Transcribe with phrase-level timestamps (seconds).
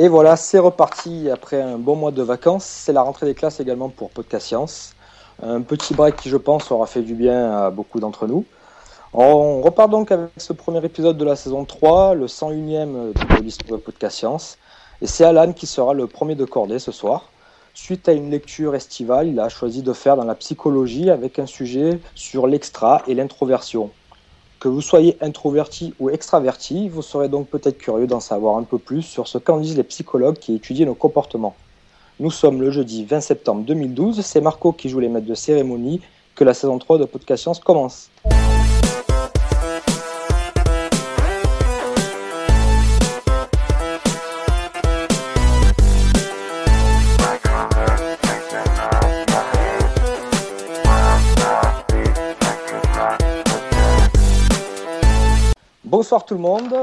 [0.00, 2.64] Et voilà, c'est reparti après un bon mois de vacances.
[2.64, 4.94] C'est la rentrée des classes également pour Podcast Science.
[5.42, 8.44] Un petit break qui, je pense, aura fait du bien à beaucoup d'entre nous.
[9.12, 13.72] On repart donc avec ce premier épisode de la saison 3, le 101e de l'histoire
[13.72, 14.58] de Podcast Science.
[15.02, 17.32] Et c'est Alan qui sera le premier de cordée ce soir.
[17.74, 21.46] Suite à une lecture estivale, il a choisi de faire dans la psychologie avec un
[21.46, 23.90] sujet sur l'extra et l'introversion.
[24.60, 28.78] Que vous soyez introverti ou extraverti, vous serez donc peut-être curieux d'en savoir un peu
[28.78, 31.54] plus sur ce qu'en disent les psychologues qui étudient nos comportements.
[32.18, 36.00] Nous sommes le jeudi 20 septembre 2012, c'est Marco qui joue les maîtres de cérémonie,
[36.34, 38.10] que la saison 3 de Podcast Science commence.
[56.08, 56.74] Bonsoir tout le monde,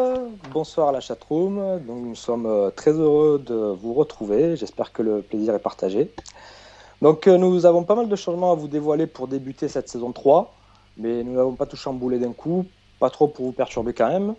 [0.53, 1.79] bonsoir à la chatroom.
[1.87, 4.55] Nous sommes euh, très heureux de vous retrouver.
[4.55, 6.11] J'espère que le plaisir est partagé.
[7.01, 10.11] Donc euh, nous avons pas mal de changements à vous dévoiler pour débuter cette saison
[10.11, 10.53] 3,
[10.97, 12.67] mais nous n'avons pas tout chamboulé d'un coup,
[12.99, 14.35] pas trop pour vous perturber quand même.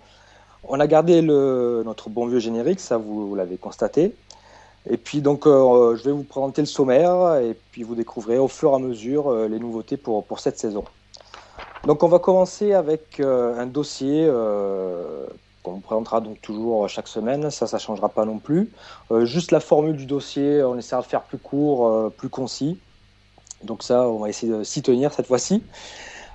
[0.62, 4.14] On a gardé notre bon vieux générique, ça vous, l'avez constaté.
[4.89, 8.47] Et puis donc euh, je vais vous présenter le sommaire et puis vous découvrirez au
[8.47, 10.84] fur et à mesure les nouveautés pour, pour cette saison.
[11.87, 15.25] Donc on va commencer avec euh, un dossier euh,
[15.62, 18.70] qu'on présentera donc toujours chaque semaine, ça ça changera pas non plus.
[19.12, 22.79] Euh, juste la formule du dossier, on essaiera de faire plus court, plus concis.
[23.62, 25.62] Donc ça, on va essayer de s'y tenir cette fois-ci.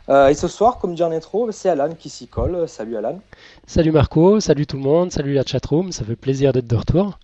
[0.10, 2.68] et ce soir, comme dit en intro, c'est Alan qui s'y colle.
[2.70, 3.20] Salut Alan.
[3.68, 7.20] Salut Marco, salut tout le monde, salut la chatroom, ça fait plaisir d'être de retour.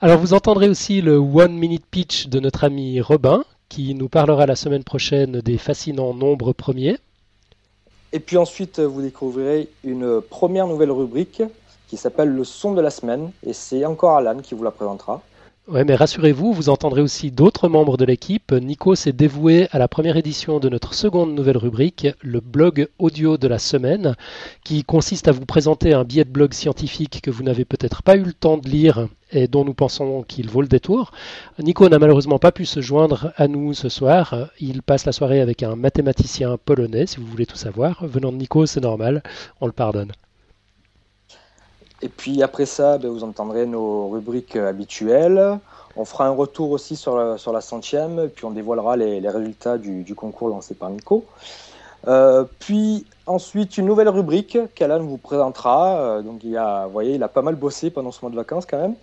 [0.00, 4.46] Alors vous entendrez aussi le One Minute Pitch de notre ami Robin, qui nous parlera
[4.46, 6.98] la semaine prochaine des fascinants nombres premiers.
[8.16, 11.42] Et puis ensuite, vous découvrirez une première nouvelle rubrique
[11.86, 13.30] qui s'appelle le son de la semaine.
[13.44, 15.20] Et c'est encore Alan qui vous la présentera.
[15.68, 18.52] Ouais, mais rassurez-vous, vous entendrez aussi d'autres membres de l'équipe.
[18.52, 23.36] Nico s'est dévoué à la première édition de notre seconde nouvelle rubrique, le blog audio
[23.36, 24.14] de la semaine,
[24.62, 28.16] qui consiste à vous présenter un billet de blog scientifique que vous n'avez peut-être pas
[28.16, 31.10] eu le temps de lire et dont nous pensons qu'il vaut le détour.
[31.58, 34.50] Nico n'a malheureusement pas pu se joindre à nous ce soir.
[34.60, 38.06] Il passe la soirée avec un mathématicien polonais, si vous voulez tout savoir.
[38.06, 39.20] Venant de Nico, c'est normal,
[39.60, 40.12] on le pardonne.
[42.02, 45.58] Et puis après ça, ben, vous entendrez nos rubriques habituelles.
[45.96, 49.78] On fera un retour aussi sur la, sur la centième, puis on dévoilera les, résultats
[49.78, 51.24] du, concours lancé par Nico.
[52.06, 55.96] Euh, puis ensuite, une nouvelle rubrique qu'Alan vous présentera.
[55.96, 58.36] Euh, donc, il a, vous voyez, il a pas mal bossé pendant ce mois de
[58.36, 58.94] vacances quand même.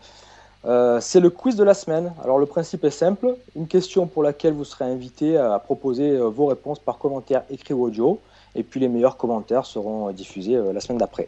[0.65, 2.13] Euh, c'est le quiz de la semaine.
[2.23, 6.45] Alors, le principe est simple une question pour laquelle vous serez invité à proposer vos
[6.45, 8.19] réponses par commentaire écrit ou audio.
[8.53, 11.27] Et puis, les meilleurs commentaires seront diffusés la semaine d'après.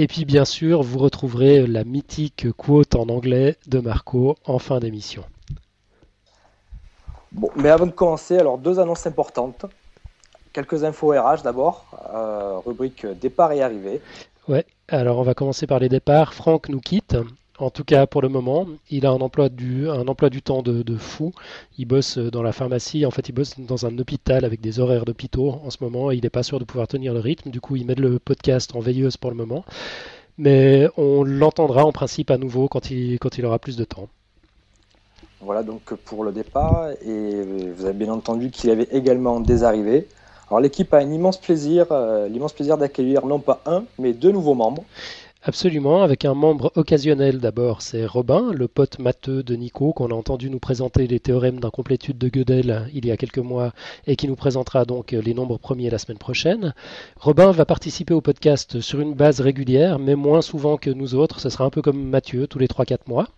[0.00, 4.78] Et puis bien sûr, vous retrouverez la mythique quote en anglais de Marco en fin
[4.78, 5.24] d'émission.
[7.32, 9.66] Bon, mais avant de commencer, alors deux annonces importantes.
[10.52, 14.00] Quelques infos RH d'abord, euh, rubrique départ et arrivée.
[14.46, 16.32] Ouais, alors on va commencer par les départs.
[16.32, 17.16] Franck nous quitte.
[17.60, 21.32] En tout cas, pour le moment, il a un emploi du, temps de, fou.
[21.76, 23.04] Il bosse dans la pharmacie.
[23.04, 26.12] En fait, il bosse dans un hôpital avec des horaires d'hôpitaux en ce moment.
[26.12, 27.50] Et il n'est pas sûr de pouvoir tenir le rythme.
[27.50, 29.64] Du coup, il met le podcast en veilleuse pour le moment.
[30.38, 34.08] Mais on l'entendra en principe à nouveau quand il, quand il aura plus de temps.
[35.40, 36.90] Voilà donc pour le départ.
[37.04, 37.42] Et
[37.76, 40.06] vous avez bien entendu qu'il y avait également des arrivées.
[40.48, 44.32] Alors l'équipe a un immense plaisir, euh, l'immense plaisir d'accueillir non pas un, mais deux
[44.32, 44.84] nouveaux membres.
[45.48, 50.14] Absolument, avec un membre occasionnel d'abord, c'est Robin, le pote matheux de Nico, qu'on a
[50.14, 53.72] entendu nous présenter les théorèmes d'incomplétude de Gödel il y a quelques mois
[54.06, 56.74] et qui nous présentera donc les nombres premiers la semaine prochaine.
[57.16, 61.40] Robin va participer au podcast sur une base régulière, mais moins souvent que nous autres.
[61.40, 63.28] Ce sera un peu comme Mathieu, tous les 3-4 mois.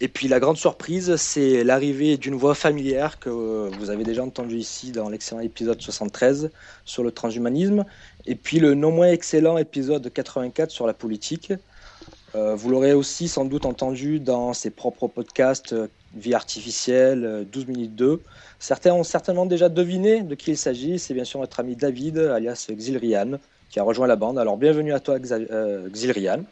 [0.00, 4.56] Et puis la grande surprise, c'est l'arrivée d'une voix familière que vous avez déjà entendue
[4.56, 6.50] ici dans l'excellent épisode 73
[6.84, 7.84] sur le transhumanisme,
[8.24, 11.52] et puis le non moins excellent épisode 84 sur la politique.
[12.34, 17.64] Euh, vous l'aurez aussi sans doute entendu dans ses propres podcasts euh, Vie artificielle, 12
[17.64, 18.22] euh, minutes 2.
[18.58, 20.98] Certains ont certainement déjà deviné de qui il s'agit.
[20.98, 23.38] C'est bien sûr notre ami David, alias Xilrian,
[23.68, 24.38] qui a rejoint la bande.
[24.38, 26.44] Alors bienvenue à toi Xilrian.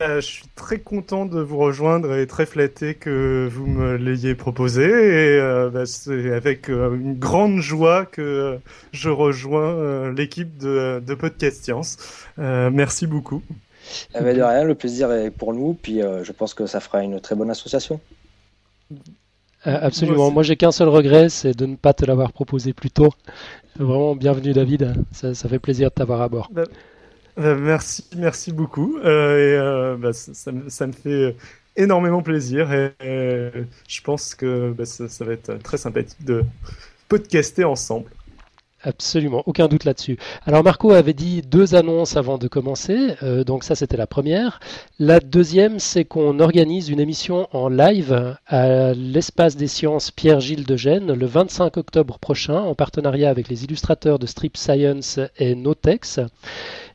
[0.00, 4.34] Euh, je suis très content de vous rejoindre et très flatté que vous me l'ayez
[4.34, 4.84] proposé.
[4.84, 8.58] Et euh, bah, c'est avec euh, une grande joie que
[8.92, 11.96] je rejoins l'équipe de, de, Podcast Science.
[12.36, 13.42] merci beaucoup.
[14.14, 15.74] Eh ben, de rien, le plaisir est pour nous.
[15.74, 18.00] Puis je pense que ça fera une très bonne association.
[19.64, 20.30] absolument.
[20.30, 23.10] Moi, j'ai qu'un seul regret, c'est de ne pas te l'avoir proposé plus tôt.
[23.76, 24.94] Vraiment, bienvenue David.
[25.12, 26.50] Ça, ça fait plaisir de t'avoir à bord.
[26.52, 26.64] Bah,
[27.38, 28.98] merci, merci beaucoup.
[28.98, 29.58] et
[29.98, 31.36] bah, ça, me fait
[31.76, 32.92] énormément plaisir et,
[33.88, 36.44] je pense que bah, ça, va être très sympathique de
[37.08, 38.10] podcaster ensemble.
[38.82, 40.18] Absolument, aucun doute là-dessus.
[40.46, 44.60] Alors Marco avait dit deux annonces avant de commencer, euh, donc ça c'était la première.
[45.00, 50.76] La deuxième, c'est qu'on organise une émission en live à l'espace des sciences Pierre-Gilles de
[50.76, 56.20] Gênes le 25 octobre prochain en partenariat avec les illustrateurs de Strip Science et Notex.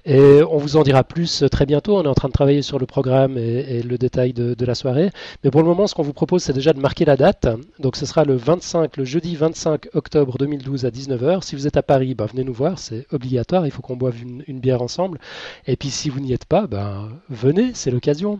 [0.05, 1.97] Et on vous en dira plus très bientôt.
[1.97, 5.11] On est en train de travailler sur le programme et, le détail de, la soirée.
[5.43, 7.47] Mais pour le moment, ce qu'on vous propose, c'est déjà de marquer la date.
[7.79, 11.43] Donc ce sera le 25, le jeudi 25 octobre 2012 à 19h.
[11.43, 12.79] Si vous êtes à Paris, bah, venez nous voir.
[12.79, 13.65] C'est obligatoire.
[13.65, 15.19] Il faut qu'on boive une, bière ensemble.
[15.67, 17.71] Et puis si vous n'y êtes pas, bah, venez.
[17.73, 18.39] C'est l'occasion.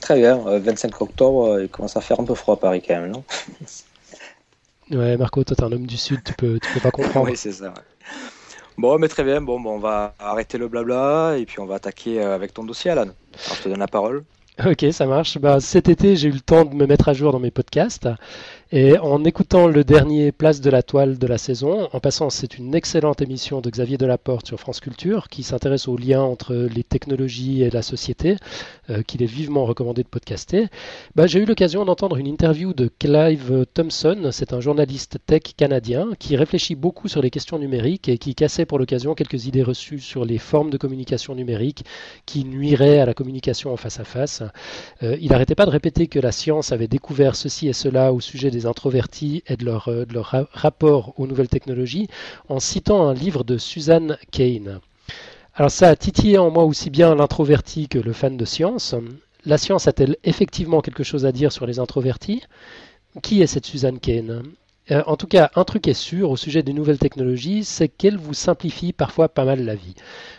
[0.00, 0.36] Très bien.
[0.36, 3.10] 25 euh, octobre, euh, il commence à faire un peu froid à Paris quand même,
[3.10, 3.24] non?
[4.90, 6.20] Ouais, Marco, toi, t'es un homme du Sud.
[6.24, 7.26] Tu peux, tu peux pas comprendre.
[7.26, 7.74] oui, c'est ça.
[8.78, 9.40] Bon, mais très bien.
[9.40, 12.62] Bon, bon, on va arrêter le blabla et puis on va attaquer euh, avec ton
[12.62, 13.02] dossier, Alan.
[13.02, 14.22] Alors, je te donne la parole.
[14.64, 15.36] Ok, ça marche.
[15.38, 18.08] Bah, cet été, j'ai eu le temps de me mettre à jour dans mes podcasts.
[18.70, 22.58] Et en écoutant le dernier Place de la Toile de la saison, en passant, c'est
[22.58, 26.84] une excellente émission de Xavier Delaporte sur France Culture qui s'intéresse aux liens entre les
[26.84, 28.36] technologies et la société,
[28.90, 30.66] euh, qu'il est vivement recommandé de podcaster.
[31.14, 36.08] Bah, j'ai eu l'occasion d'entendre une interview de Clive Thompson, c'est un journaliste tech canadien
[36.18, 40.00] qui réfléchit beaucoup sur les questions numériques et qui cassait pour l'occasion quelques idées reçues
[40.00, 41.86] sur les formes de communication numérique
[42.26, 44.42] qui nuiraient à la communication en face à face.
[45.02, 48.20] Euh, il n'arrêtait pas de répéter que la science avait découvert ceci et cela au
[48.20, 50.04] sujet des introvertis et de leur, euh,
[50.52, 52.08] rapport aux nouvelles technologies
[52.48, 54.80] en citant un livre de Suzanne Kane.
[55.54, 58.94] Alors ça a titillé en moi aussi bien l'introverti que le fan de science.
[59.44, 62.42] La science a-t-elle effectivement quelque chose à dire sur les introvertis?
[63.22, 64.42] Qui est cette Suzanne Kane
[64.90, 68.16] euh, en tout cas, un truc est sûr au sujet des nouvelles technologies, c'est qu'elles
[68.16, 69.94] vous simplifient parfois pas mal la vie.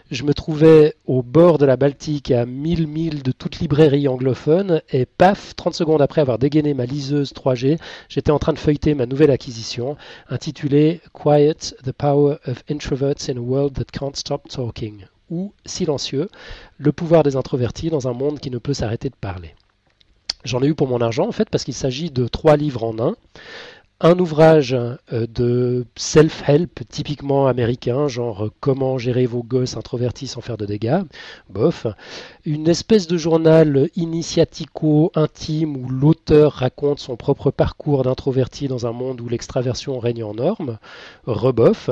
[0.10, 4.82] Je me trouvais au bord de la Baltique à 1000 milles de toute librairie anglophone
[4.92, 8.96] et paf, 30 secondes après avoir dégainé ma liseuse 3G, j'étais en train de feuilleter
[8.96, 9.98] ma nouvelle acquisition
[10.30, 16.28] intitulée Quiet, the Power of Introverts in a World That Can't Stop Talking ou Silencieux,
[16.80, 19.54] le pouvoir des introvertis dans un monde qui ne peut s'arrêter de parler.
[20.46, 22.98] J'en ai eu pour mon argent en fait parce qu'il s'agit de trois livres en
[23.00, 23.16] un
[24.02, 30.40] un ouvrage euh, de self-help typiquement américain, genre euh, comment gérer vos gosses introvertis sans
[30.40, 31.02] faire de dégâts,
[31.50, 31.86] bof.
[32.46, 38.94] Une espèce de journal initiatico intime où l'auteur raconte son propre parcours d'introverti dans un
[38.94, 40.78] monde où l'extraversion règne en norme,
[41.26, 41.90] rebof.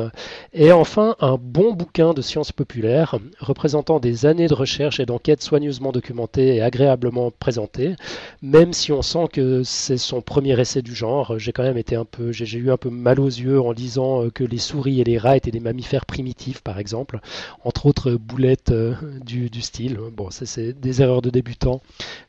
[0.54, 5.44] Et enfin un bon bouquin de sciences populaires représentant des années de recherche et d'enquête
[5.44, 7.96] soigneusement documentées et agréablement présentées,
[8.42, 11.38] même si on sent que c'est son premier essai du genre.
[11.38, 14.24] J'ai quand même été un peu, j'ai eu un peu mal aux yeux en lisant
[14.24, 17.20] euh, que les souris et les rats étaient des mammifères primitifs, par exemple,
[17.64, 18.94] entre autres boulettes euh,
[19.26, 20.00] du, style.
[20.14, 21.82] Bon, c'est des erreurs de débutants.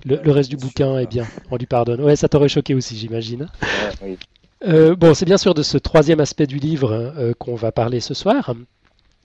[0.05, 2.01] Le, reste du bouquin est bien, on lui pardonne.
[2.01, 3.47] Ouais, ça t'aurait choqué aussi, j'imagine.
[4.67, 8.15] Euh, bon, c'est bien sûr de ce troisième aspect du livre qu'on va parler ce
[8.15, 8.55] soir.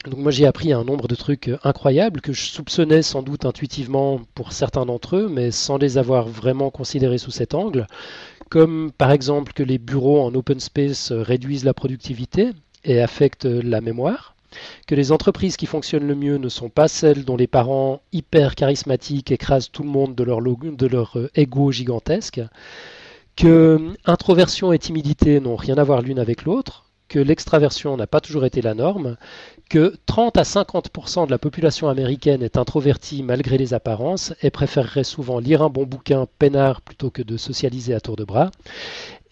[0.05, 4.19] Donc moi j'ai appris un nombre de trucs incroyables que je soupçonnais sans doute intuitivement
[4.35, 7.87] pour certains d'entre eux, mais sans les avoir vraiment considérés sous cet angle
[8.53, 12.51] comme par exemple que les bureaux en open space réduisent la productivité
[12.83, 14.35] et affectent la mémoire,
[14.85, 18.53] que les entreprises qui fonctionnent le mieux ne sont pas celles dont les parents hyper
[18.53, 22.41] charismatiques écrasent tout le monde de leur, de leur euh, ego gigantesque,
[23.35, 28.21] que introversion et timidité n'ont rien à voir l'une avec l'autre, que l'extraversion n'a pas
[28.21, 29.17] toujours été la norme,
[29.73, 35.03] que 30 à 50% de la population américaine est introvertie malgré les apparences et préférerait
[35.03, 38.51] souvent lire un bon bouquin peinard plutôt que de socialiser à tour de bras,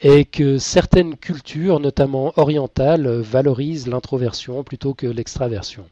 [0.02, 5.86] et que certaines cultures, notamment orientales, valorisent l'introversion plutôt que l'extraversion.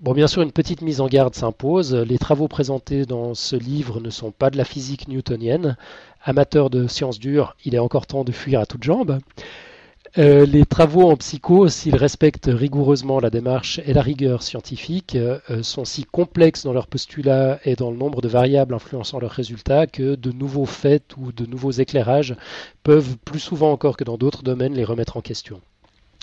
[0.00, 1.94] Bon, bien sûr, une petite mise en garde s'impose.
[1.94, 5.76] Les travaux présentés dans ce livre ne sont pas de la physique newtonienne.
[6.24, 9.20] Amateur de sciences dures, il est encore temps de fuir à toutes jambes.
[10.16, 15.40] Euh, les travaux en psycho, s'ils respectent rigoureusement la démarche et la rigueur scientifique, euh,
[15.64, 19.88] sont si complexes dans leur postulat et dans le nombre de variables influençant leurs résultats
[19.88, 22.36] que de nouveaux faits ou de nouveaux éclairages
[22.84, 25.60] peuvent, plus souvent encore que dans d'autres domaines, les remettre en question.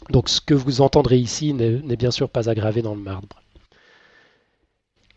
[0.10, 3.40] Donc ce que vous entendrez ici n'est bien sûr pas aggravé dans le marbre.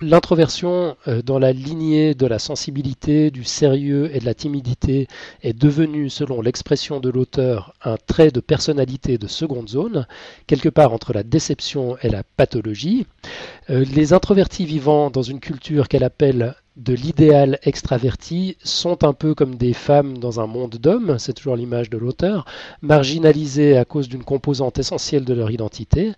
[0.06, 5.08] L'introversion euh, dans la lignée de la sensibilité, du sérieux et de la timidité
[5.42, 10.06] est devenue, selon l'expression de l'auteur, un trait de personnalité de seconde zone,
[10.46, 13.06] quelque part entre la déception et la pathologie.
[13.70, 19.34] Euh, les introvertis vivant dans une culture qu'elle appelle de l'idéal extraverti sont un peu
[19.34, 22.46] comme des femmes dans un monde d'hommes, c'est toujours l'image de l'auteur,
[22.82, 26.12] marginalisées à cause d'une composante essentielle de leur identité.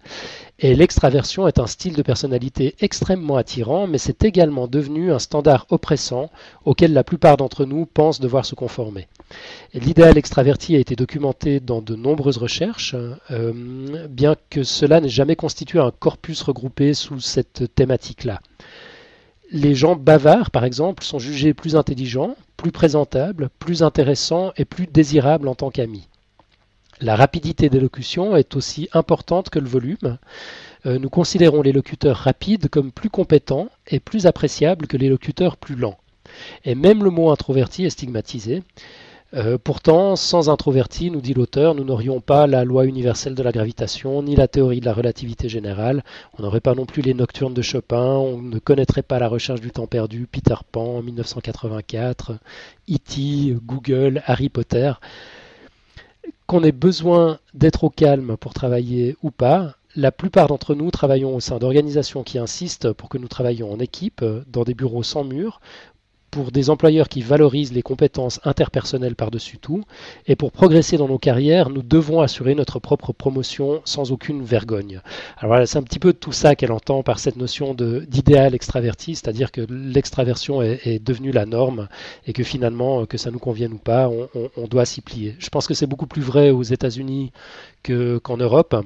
[0.58, 5.66] Et l'extraversion est un style de personnalité extrêmement attirant, mais c'est également devenu un standard
[5.68, 6.30] oppressant
[6.64, 9.08] auquel la plupart d'entre nous pensent devoir se conformer.
[9.74, 12.96] L'idéal extraverti a été documenté dans de nombreuses recherches,
[13.30, 13.52] euh,
[14.08, 18.40] bien que cela n'ait jamais constitué un corpus regroupé sous cette thématique-là
[19.50, 24.86] les gens bavards, par exemple, sont jugés plus intelligents, plus présentables, plus intéressants et plus
[24.86, 26.08] désirables en tant qu'amis.
[27.00, 30.18] La rapidité d'élocution est aussi importante que le volume.
[30.86, 35.58] Euh, nous considérons les locuteurs rapides comme plus compétents et plus appréciables que les locuteurs
[35.58, 35.98] plus lents.
[36.64, 38.62] Et même le mot introverti est stigmatisé.
[39.34, 43.50] Euh, pourtant, sans introverti, nous dit l'auteur, nous n'aurions pas la loi universelle de la
[43.50, 46.04] gravitation, ni la théorie de la relativité générale,
[46.38, 49.60] on n'aurait pas non plus les nocturnes de Chopin, on ne connaîtrait pas la recherche
[49.60, 52.38] du temps perdu, Peter Pan en 1984,
[52.88, 54.92] E.T., Google, Harry Potter.
[56.46, 61.34] Qu'on ait besoin d'être au calme pour travailler ou pas, la plupart d'entre nous travaillons
[61.34, 65.24] au sein d'organisations qui insistent pour que nous travaillions en équipe, dans des bureaux sans
[65.24, 65.60] murs,
[66.36, 69.84] pour des employeurs qui valorisent les compétences interpersonnelles par-dessus tout.
[70.26, 75.00] Et pour progresser dans nos carrières, nous devons assurer notre propre promotion sans aucune vergogne.
[75.38, 79.14] Alors voilà, c'est un petit peu tout ça qu'elle entend par cette notion d'idéal extraverti,
[79.14, 81.88] c'est-à-dire que l'extraversion est, devenue la norme
[82.26, 85.36] et que finalement, que ça nous convienne ou pas, on, doit s'y plier.
[85.38, 87.32] Je pense que c'est beaucoup plus vrai aux États-Unis
[87.82, 88.76] qu'en Europe.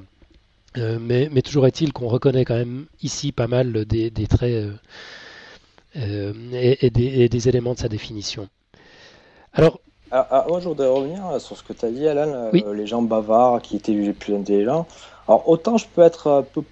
[0.77, 4.71] Euh, mais, toujours est-il qu'on reconnaît quand même ici pas mal des, traits euh,
[5.97, 8.47] euh, et, des, éléments de sa définition.
[9.53, 9.79] Alors,
[10.11, 12.87] ah, ah, moi, je voudrais revenir sur ce que tu as dit, Alan, euh, les
[12.87, 14.87] gens bavards qui étaient jugés plus intelligents.
[15.27, 16.63] Alors, autant je peux être un peu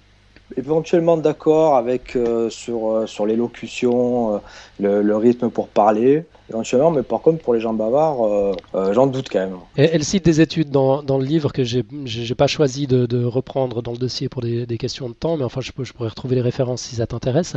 [0.56, 4.40] éventuellement d'accord avec euh, sur, sur l'élocution,
[4.78, 8.54] le, rythme pour parler, éventuellement, mais par contre pour les gens bavards,
[8.92, 9.56] j'en doute quand même.
[9.76, 13.24] elle cite des études dans, dans le livre que j'ai n'ai pas choisi de, de,
[13.24, 16.36] reprendre dans le dossier pour des, questions de temps, mais enfin je, je pourrais retrouver
[16.36, 17.56] les références si ça t'intéresse.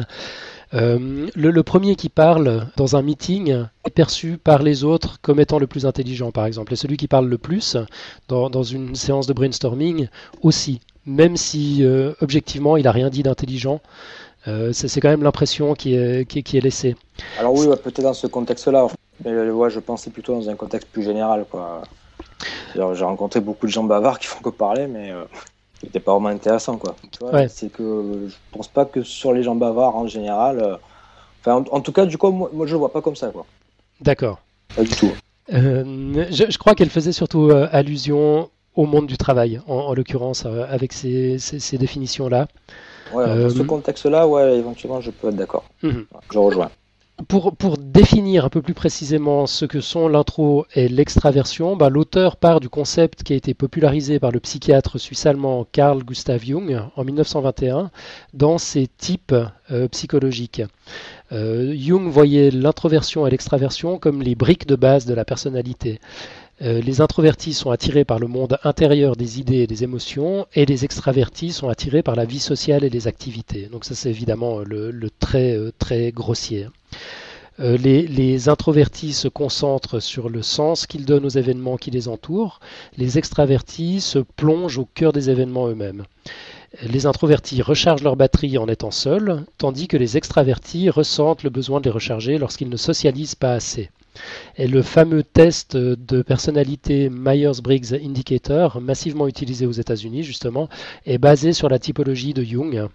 [0.73, 5.59] Euh, le, premier qui parle dans un meeting est perçu par les autres comme étant
[5.59, 6.73] le plus intelligent, par exemple.
[6.73, 7.77] Et celui qui parle le plus
[8.27, 10.07] dans, une séance de brainstorming
[10.41, 13.81] aussi, même si euh, objectivement il n'a rien dit d'intelligent.
[14.47, 16.97] Euh, c'est quand même l'impression qui est, qui, est, laissée.
[17.39, 18.87] Alors oui, peut-être dans ce contexte-là,
[19.23, 21.45] mais je pensais plutôt dans un contexte plus général.
[22.75, 25.13] J'ai rencontré beaucoup de gens bavards qui font que parler, mais
[25.83, 26.95] c'était pas vraiment intéressant quoi.
[27.49, 30.59] C'est que je pense pas que sur les gens bavards en général.
[30.59, 30.75] Euh,
[31.41, 33.31] enfin, en, tout cas, du coup, moi, je le vois pas comme ça.
[33.99, 34.39] D'accord.
[34.75, 35.11] Pas du tout.
[35.51, 40.93] Euh, je, crois qu'elle faisait surtout euh, allusion au monde du travail, en, l'occurrence, avec
[40.93, 42.47] ces, ces, définitions-là.
[43.13, 45.65] Ouais, dans ce contexte-là, ouais, éventuellement, je peux être d'accord.
[45.83, 46.05] Mhm.
[46.31, 46.69] Je rejoins.
[47.27, 52.37] Pour, pour, définir un peu plus précisément ce que sont l'intro et l'extraversion, bah, l'auteur
[52.37, 57.03] part du concept qui a été popularisé par le psychiatre suisse-allemand Carl Gustav Jung en
[57.03, 57.91] 1921
[58.33, 59.35] dans ses types
[59.71, 60.63] euh, psychologiques.
[61.31, 65.99] Euh, Jung voyait l'introversion et l'extraversion comme les briques de base de la personnalité.
[66.61, 70.65] Euh, les introvertis sont attirés par le monde intérieur des idées et des émotions, et
[70.65, 73.67] les extravertis sont attirés par la vie sociale et les activités.
[73.71, 76.67] Donc ça c'est évidemment le, le très, très grossier.
[77.59, 82.59] Euh, les, introvertis se concentrent sur le sens qu'ils donnent aux événements qui les entourent.
[82.97, 86.05] Les extravertis se plongent au cœur des événements eux-mêmes.
[86.81, 91.79] Les introvertis rechargent leur batterie en étant seuls, tandis que les extravertis ressentent le besoin
[91.79, 93.91] de les recharger lorsqu'ils ne socialisent pas assez.
[94.57, 100.69] Et le fameux test de personnalité Myers-Briggs Indicator, massivement utilisé aux États-Unis justement,
[101.05, 102.87] est basé sur la typologie de Jung.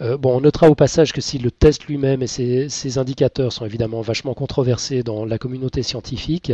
[0.00, 3.64] Euh, bon, on notera au passage que si le test lui-même et ses, indicateurs sont
[3.64, 6.52] évidemment vachement controversés dans la communauté scientifique,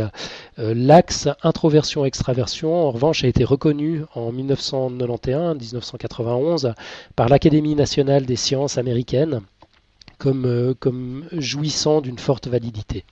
[0.59, 6.73] euh, l'axe introversion-extraversion, en revanche, a été reconnu en 1991-1991
[7.15, 9.41] par l'Académie nationale des sciences américaines
[10.19, 13.05] comme, euh, comme jouissant d'une forte validité.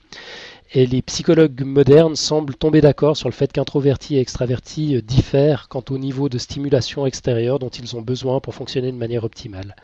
[0.72, 5.66] Et les psychologues modernes semblent tomber d'accord sur le fait qu'introvertis et extravertis euh, diffèrent
[5.68, 9.74] quant au niveau de stimulation extérieure dont ils ont besoin pour fonctionner de manière optimale.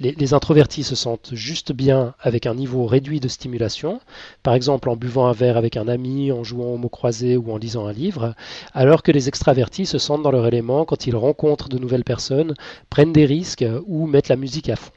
[0.00, 4.00] Les, introvertis se sentent juste bien avec un niveau réduit de stimulation,
[4.42, 7.52] par exemple en buvant un verre avec un ami, en jouant au mot croisé ou
[7.52, 8.34] en lisant un livre,
[8.72, 12.54] alors que les extravertis se sentent dans leur élément quand ils rencontrent de nouvelles personnes,
[12.88, 14.92] prennent des risques ou mettent la musique à fond.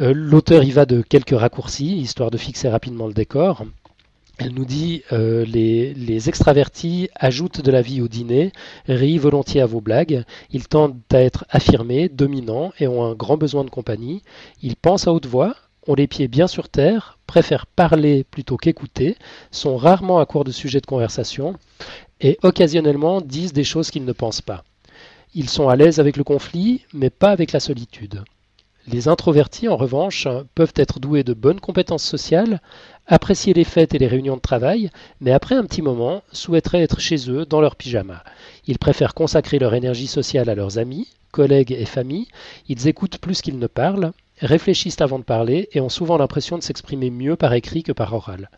[0.00, 3.64] Euh, l'auteur y va de quelques raccourcis, histoire de fixer rapidement le décor.
[4.38, 8.52] Elle nous dit euh, les, extravertis ajoutent de la vie au dîner,
[8.88, 13.36] rient volontiers à vos blagues, ils tendent à être affirmés, dominants et ont un grand
[13.36, 14.22] besoin de compagnie.
[14.62, 15.54] Ils pensent à haute voix,
[15.86, 19.16] ont les pieds bien sur terre, préfèrent parler plutôt qu'écouter,
[19.50, 21.54] sont rarement à court de sujets de conversation
[22.20, 24.64] et occasionnellement disent des choses qu'ils ne pensent pas.
[25.34, 28.22] Ils sont à l'aise avec le conflit, mais pas avec la solitude.
[28.88, 32.60] Les introvertis, en revanche, peuvent être doués de bonnes compétences sociales,
[33.06, 36.98] apprécier les fêtes et les réunions de travail, mais après un petit moment, souhaiteraient être
[36.98, 38.24] chez eux dans leur pyjama.
[38.66, 42.26] Ils préfèrent consacrer leur énergie sociale à leurs amis, collègues et famille,
[42.68, 46.62] ils écoutent plus qu'ils ne parlent, réfléchissent avant de parler et ont souvent l'impression de
[46.62, 48.50] s'exprimer mieux par écrit que par oral.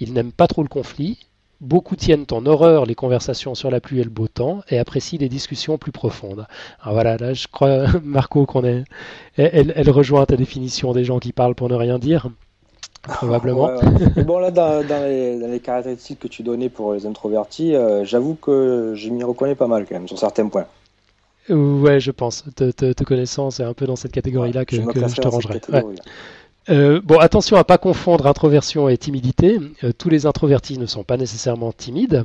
[0.00, 1.18] Ils n'aiment pas trop le conflit,
[1.60, 5.18] Beaucoup tiennent en horreur les conversations sur la pluie et le beau temps et apprécient
[5.18, 6.46] les discussions plus profondes.
[6.80, 8.84] Alors voilà, là je crois, Marco, qu'on est,
[9.36, 12.30] elle, rejoint ta définition des gens qui parlent pour ne rien dire.
[13.02, 13.70] Probablement.
[14.24, 19.08] Bon, là, dans, les, caractéristiques que tu donnais pour les introvertis, euh, j'avoue que je
[19.08, 20.66] m'y reconnais pas mal quand même sur certains points.
[21.48, 22.44] Ouais, je pense.
[22.54, 25.60] Te, te, connaissant, c'est un peu dans cette catégorie-là que, je, te rangerai.
[26.70, 29.58] Euh, bon, attention à pas confondre introversion et timidité.
[29.84, 32.24] Euh, tous les introvertis ne sont pas nécessairement timides.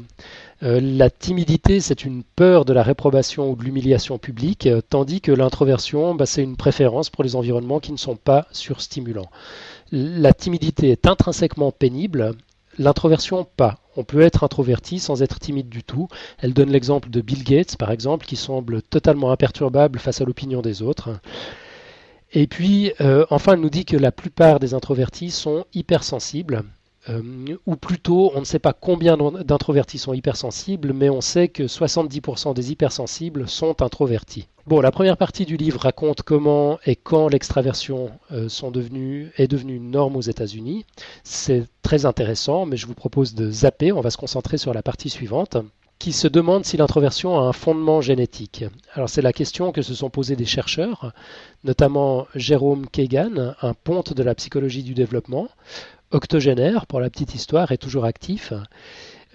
[0.63, 5.31] Euh, la timidité, c'est une peur de la réprobation ou de l'humiliation publique, tandis que
[5.31, 9.29] l'introversion, bah, c'est une préférence pour les environnements qui ne sont pas surstimulants.
[9.91, 12.33] La timidité est intrinsèquement pénible,
[12.77, 13.77] l'introversion pas.
[13.95, 16.07] On peut être introverti sans être timide du tout.
[16.39, 20.61] Elle donne l'exemple de Bill Gates, par exemple, qui semble totalement imperturbable face à l'opinion
[20.61, 21.11] des autres.
[22.35, 26.63] Et puis, euh, enfin, elle nous dit que la plupart des introvertis sont hypersensibles.
[27.09, 27.21] Euh,
[27.65, 32.55] ou plutôt, on ne sait pas combien d'introvertis sont hypersensibles, mais on sait que 70%
[32.55, 34.47] des hypersensibles sont introvertis.
[34.65, 38.47] Bon, la première partie du livre raconte comment et quand l'extraversion euh,
[39.37, 40.85] est devenue une norme aux États-Unis.
[41.23, 43.91] C'est très intéressant, mais je vous propose de zapper.
[43.91, 45.57] On va se concentrer sur la partie suivante
[46.03, 48.65] qui se demande si l'introversion a un fondement génétique.
[48.93, 51.13] Alors c'est la question que se sont posées des chercheurs,
[51.63, 55.47] notamment Jérôme Kagan, un ponte de la psychologie du développement,
[56.11, 58.51] octogénaire pour la petite histoire et toujours actif,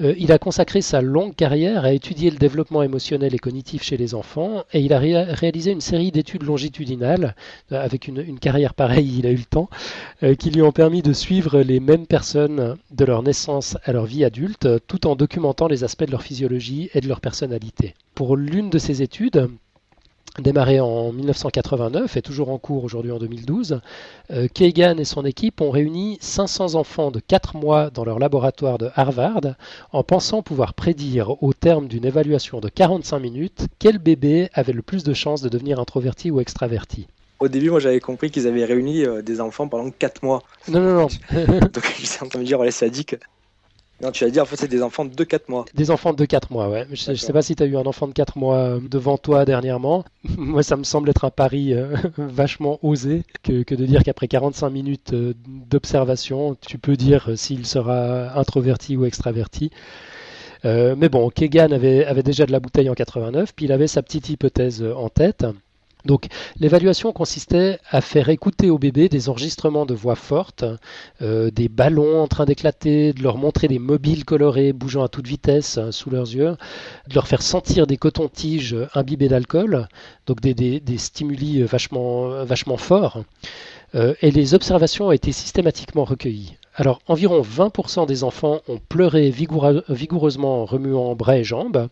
[0.01, 3.97] euh, il a consacré sa longue carrière à étudier le développement émotionnel et cognitif chez
[3.97, 7.35] les enfants et il a réalisé une série d'études longitudinales.
[7.73, 9.69] Euh, avec une, carrière pareille, il a eu le temps,
[10.23, 14.05] euh, qui lui ont permis de suivre les mêmes personnes de leur naissance à leur
[14.05, 17.95] vie adulte, tout en documentant les aspects de leur physiologie et de leur personnalité.
[18.15, 19.49] Pour l'une de ces études,
[20.43, 23.81] démarré en 1989 et toujours en cours aujourd'hui en 2012,
[24.31, 28.79] euh, Kagan et son équipe ont réuni 500 enfants de 4 mois dans leur laboratoire
[28.79, 29.55] de Harvard
[29.93, 34.83] en pensant pouvoir prédire au terme d'une évaluation de 45 minutes quel bébé avait le
[34.83, 37.07] plus de chances de devenir introverti ou extraverti.
[37.41, 40.43] Au début, moi j'avais compris qu'ils avaient réuni euh, des enfants pendant 4 mois.
[40.69, 41.09] Non, non, non.
[41.61, 43.17] Donc j'étais en train de me dire, oh, les sadiques.
[44.01, 45.65] Non, tu as dit en fait c'est des enfants de 4 mois.
[45.75, 46.87] Des enfants de 4 mois, ouais.
[46.93, 49.19] Je, ne sais pas si tu as eu un enfant de 4 mois euh, devant
[49.19, 50.05] toi dernièrement.
[50.37, 54.29] Moi, ça me semble être un pari euh, vachement osé que, que de dire qu'après
[54.29, 59.71] 45 minutes euh, d'observation, tu peux dire s'il sera introverti ou extraverti.
[60.65, 64.03] mais bon, Kegan avait, avait déjà de la bouteille en 89, puis il avait sa
[64.03, 65.45] petite hypothèse en tête.
[66.05, 66.27] Donc
[66.59, 70.65] l'évaluation consistait à faire écouter au bébé des enregistrements de voix fortes,
[71.23, 75.27] euh, des ballons en train d'éclater, de leur montrer des mobiles colorés bougeant à toute
[75.27, 76.57] vitesse hein, sous leurs yeux,
[77.09, 79.89] de leur faire sentir des cotons-tiges imbibés d'alcool,
[80.27, 83.25] donc des, stimuli vachement, forts.
[83.95, 86.57] Euh, et les observations ont été systématiquement recueillies.
[86.81, 91.89] Alors, environ 20% des enfants ont pleuré vigoureusement en remuant bras et jambes.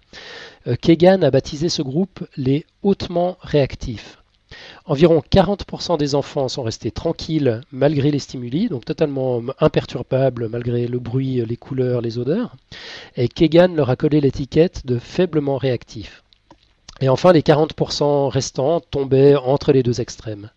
[0.69, 4.23] Euh, Kegan a baptisé ce groupe les hautement réactifs.
[4.85, 11.01] Environ 40% des enfants sont restés tranquilles malgré les stimuli, donc totalement imperturbables malgré le
[11.01, 12.55] bruit, les couleurs, les odeurs.
[13.17, 16.23] Et Kegan leur a collé l'étiquette de faiblement réactifs.
[17.01, 20.49] Et enfin, les 40% restants tombaient entre les deux extrêmes.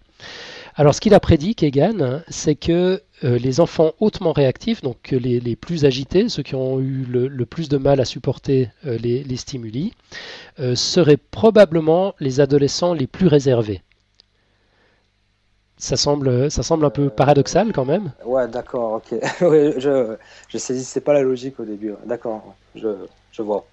[0.79, 5.41] Alors, ce qu'il a prédit, Kegan, c'est que euh, les enfants hautement réactifs, donc les,
[5.41, 9.35] les, plus agités, ceux qui ont eu le, plus de mal à supporter euh, les,
[9.35, 9.91] stimuli,
[10.61, 13.81] euh, seraient probablement les adolescents les plus réservés.
[15.75, 18.13] Ça semble, ça semble un peu paradoxal quand même.
[18.23, 19.19] Ouais, d'accord, ok.
[19.41, 20.15] je,
[20.47, 21.91] je saisissais pas la logique au début.
[22.05, 22.87] D'accord, je,
[23.33, 23.65] je vois.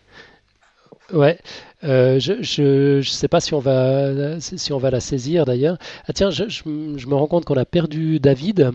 [1.13, 1.39] Ouais,
[1.85, 5.77] euh, je, je, sais pas si on va si on va la saisir d'ailleurs.
[6.09, 8.71] Ah tiens, je, me rends compte qu'on a perdu David.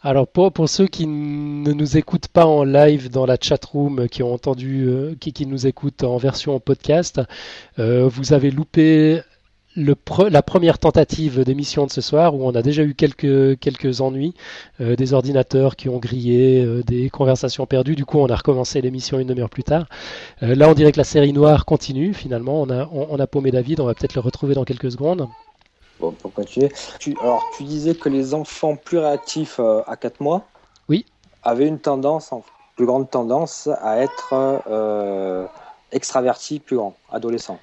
[0.00, 4.08] Alors pour, pour ceux qui ne nous écoutent pas en live dans la chat room,
[4.08, 7.20] qui ont entendu, euh, qui, qui nous écoutent en version podcast,
[7.78, 9.20] euh, vous avez loupé
[9.76, 14.34] la première tentative d'émission de ce soir où on a déjà eu quelques, quelques ennuis,
[14.80, 17.94] euh, des ordinateurs qui ont grillé, euh, des conversations perdues.
[17.94, 19.86] Du coup, on a recommencé l'émission une demi-heure plus tard.
[20.42, 22.60] Euh, là, on dirait que la série noire continue finalement.
[22.60, 25.28] On a, on, a paumé David, on va peut-être le retrouver dans quelques secondes.
[26.00, 26.70] Bon, pour continuer.
[26.98, 30.46] Tu, alors, tu disais que les enfants plus réactifs à 4 mois
[30.88, 31.06] Oui.
[31.42, 32.44] avaient une tendance, en
[32.76, 34.34] plus grande tendance, à être
[35.92, 37.58] extravertis plus grands, adolescents.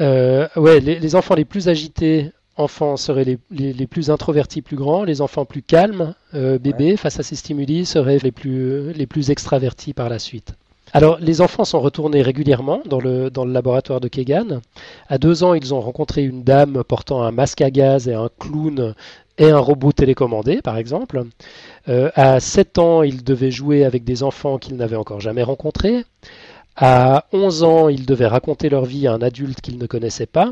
[0.00, 4.62] Euh, ouais, les, les enfants les plus agités enfants seraient les, les, les, plus introvertis
[4.62, 6.96] plus grands, les enfants plus calmes, euh, bébés, ouais.
[6.96, 10.54] face à ces stimuli, seraient les plus, les plus extravertis par la suite.
[10.92, 14.60] Alors, les enfants sont retournés régulièrement dans le, dans le laboratoire de Kegan.
[15.08, 18.28] À deux ans, ils ont rencontré une dame portant un masque à gaz et un
[18.38, 18.94] clown
[19.38, 21.24] et un robot télécommandé, par exemple.
[21.88, 26.04] Euh, à sept ans, ils devaient jouer avec des enfants qu'ils n'avaient encore jamais rencontrés.
[26.76, 30.50] À 11 ans, ils devaient raconter leur vie à un adulte qu'ils ne connaissaient pas.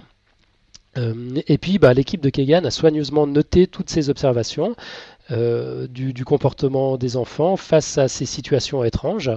[0.98, 4.76] Euh, et puis, bah, l'équipe de Kegan a soigneusement noté toutes ces observations
[5.30, 9.30] euh, du, comportement des enfants face à ces situations étranges,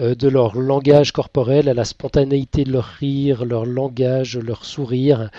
[0.00, 5.30] euh, de leur langage corporel à la spontanéité de leur rire, leur langage, leur sourire.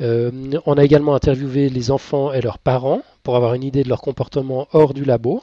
[0.00, 0.30] Euh,
[0.66, 4.00] on a également interviewé les enfants et leurs parents pour avoir une idée de leur
[4.00, 5.42] comportement hors du labo.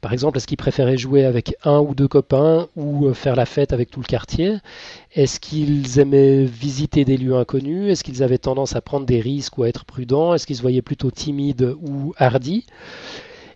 [0.00, 3.72] Par exemple, est-ce qu'ils préféraient jouer avec un ou deux copains ou faire la fête
[3.72, 4.56] avec tout le quartier?
[5.14, 7.90] Est-ce qu'ils aimaient visiter des lieux inconnus?
[7.90, 10.34] Est-ce qu'ils avaient tendance à prendre des risques ou à être prudents?
[10.34, 12.64] Est-ce qu'ils se voyaient plutôt timides ou hardis?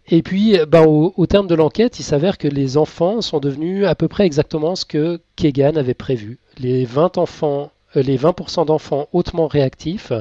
[0.06, 3.86] Et puis, bah, au, au, terme de l'enquête, il s'avère que les enfants sont devenus
[3.86, 6.38] à peu près exactement ce que Kegan avait prévu.
[6.58, 10.12] Les 20 enfants les 20% d'enfants hautement réactifs,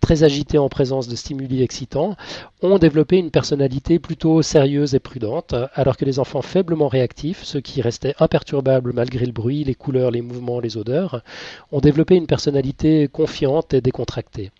[0.00, 2.16] très agités en présence de stimuli excitants,
[2.62, 7.60] ont développé une personnalité plutôt sérieuse et prudente, alors que les enfants faiblement réactifs, ceux
[7.60, 11.22] qui restaient imperturbables malgré le bruit, les couleurs, les mouvements, les odeurs,
[11.70, 14.50] ont développé une personnalité confiante et décontractée.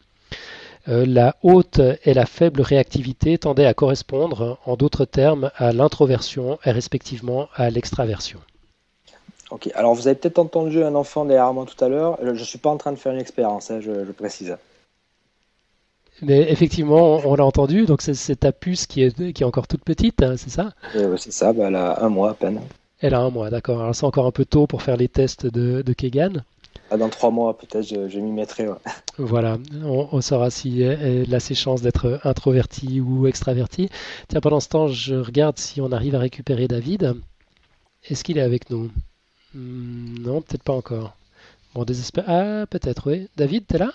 [0.89, 6.59] Euh, la haute et la faible réactivité tendaient à correspondre, en d'autres termes, à l'introversion
[6.65, 8.41] et respectivement à l'extraversion.
[9.53, 12.19] Ok, alors vous avez peut-être entendu un enfant derrière moi tout à l'heure.
[12.23, 14.57] Je ne suis pas en train de faire une expérience, hein, je, je, précise.
[16.23, 19.69] Mais effectivement, on, on l'a entendu, donc c'est ta puce qui est, qui est encore
[19.69, 20.73] toute petite, hein, c'est ça?
[20.95, 22.63] Ouais, C'est ça, bah, elle a un mois à peine.
[23.03, 23.83] Elle a un mois, d'accord.
[23.83, 26.45] Alors c'est encore un peu tôt pour faire les tests de, de Kegan.
[26.91, 28.69] Ah, dans trois mois, peut-être, je, je m'y mettrai.
[28.69, 28.77] Ouais.
[29.19, 33.91] Voilà, on, on, saura si elle a ses chances d'être introverti ou extraverti.
[34.29, 37.17] Tiens, pendant ce temps, je regarde si on arrive à récupérer David.
[38.09, 38.91] Est-ce qu'il est avec nous?
[39.55, 41.15] Non, peut-être pas encore.
[41.75, 42.25] Bon, désespère.
[42.27, 43.29] Ah, peut-être, oui.
[43.37, 43.93] David, t'es là?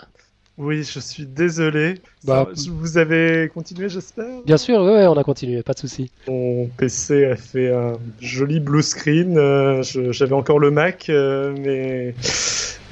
[0.58, 1.94] Oui, je suis désolé.
[2.24, 4.42] Bah, Ça, vous avez continué, j'espère?
[4.44, 6.10] Bien sûr, oui, on a continué, pas de souci.
[6.26, 9.38] Mon PC a fait un joli blue screen.
[9.38, 12.14] Euh, J'avais encore le Mac, euh, mais.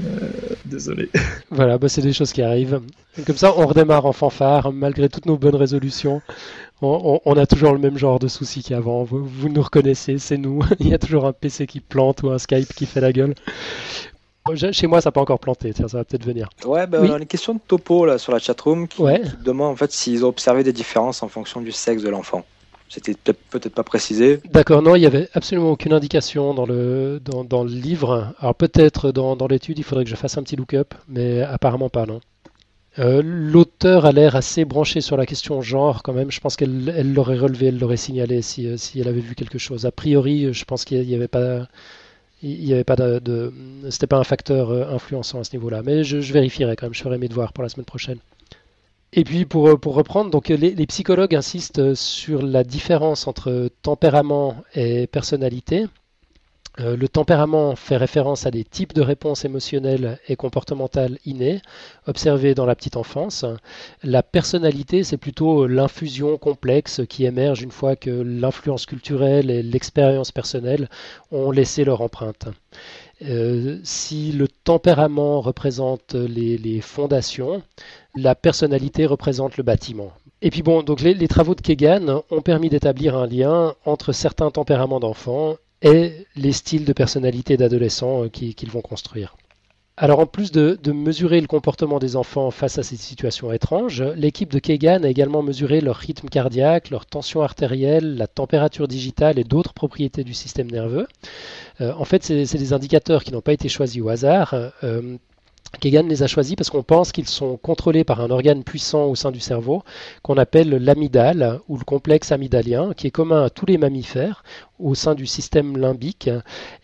[0.05, 0.29] Euh,
[0.65, 1.11] désolé.
[1.51, 2.81] Voilà, bah, c'est des choses qui arrivent.
[3.27, 6.23] Comme ça, on redémarre en fanfare, malgré toutes nos bonnes résolutions
[6.83, 9.05] on, on, a toujours le même genre de soucis qu'avant.
[9.05, 10.61] Vous, vous, nous reconnaissez, c'est nous.
[10.81, 13.35] Il y a toujours un PC qui plante ou un Skype qui fait la gueule.
[14.73, 15.73] Chez moi, ça n'a pas encore planté.
[15.73, 16.49] Tiens, ça va peut-être venir.
[16.65, 17.09] Ouais, bah, oui.
[17.09, 19.23] une question de topo là, sur la chatroom qui, ouais.
[19.23, 22.45] qui demande en fait s'ils ont observé des différences en fonction du sexe de l'enfant.
[22.89, 24.41] C'était peut-être peut pas précisé.
[24.53, 28.33] D'accord, non, il n'y avait absolument aucune indication dans le, dans, dans le livre.
[28.39, 31.89] Alors peut-être dans, dans l'étude, il faudrait que je fasse un petit look-up, mais apparemment
[31.89, 32.21] pas, non.
[32.99, 36.31] Euh, L'auteur a l'air assez branché sur la question genre quand même.
[36.31, 39.59] Je pense qu'elle l'aurait relevé, elle l'aurait signalé si, euh, si, elle avait vu quelque
[39.59, 39.85] chose.
[39.85, 41.67] A priori, je pense qu'il n'y avait pas,
[42.43, 43.53] il y avait pas de,
[43.91, 45.83] c'était pas un facteur euh, influençant à ce niveau-là.
[45.83, 46.95] Mais je, vérifierai quand même.
[46.95, 48.19] Je ferai mes devoirs pour la semaine prochaine.
[49.13, 54.57] Et puis pour, euh, reprendre, donc les, les psychologues insistent sur la différence entre tempérament
[54.75, 55.87] et personnalité.
[56.79, 61.63] Euh, le tempérament fait référence à des types de réponses émotionnelles et comportementales innées
[62.07, 63.47] observées dans la petite enfance.
[64.03, 70.33] La personnalité, c'est plutôt l'infusion complexe qui émerge une fois que l'influence culturelle et l'expérience
[70.33, 70.91] personnelle
[71.33, 72.49] ont laissé leur empreinte.
[73.23, 77.63] Euh, si le tempérament représente les, fondations,
[78.15, 80.13] la personnalité représente le bâtiment.
[80.43, 84.13] Et puis bon, donc les, les travaux de Kegan ont permis d'établir un lien entre
[84.13, 89.37] certains tempéraments d'enfants et les styles de personnalité d'adolescents qu'ils qu vont construire.
[89.99, 94.03] Alors en plus de, de, mesurer le comportement des enfants face à ces situations étranges,
[94.03, 99.39] l'équipe de Kegan a également mesuré leur rythme cardiaque, leur tension artérielle, la température digitale
[99.39, 101.07] et d'autres propriétés du système nerveux.
[101.81, 104.53] Euh, en fait, c'est des indicateurs qui n'ont pas été choisis au hasard.
[104.85, 105.17] Euh,
[105.81, 109.15] Kegan les a choisis parce qu'on pense qu'ils sont contrôlés par un organe puissant au
[109.15, 109.83] sein du cerveau
[110.23, 114.43] qu'on appelle l'amygdale ou le complexe amygdalien, qui est commun à tous les mammifères
[114.79, 116.31] au sein du système limbique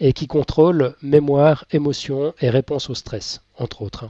[0.00, 4.08] et qui contrôle mémoire, émotion et réponse au stress entre autres.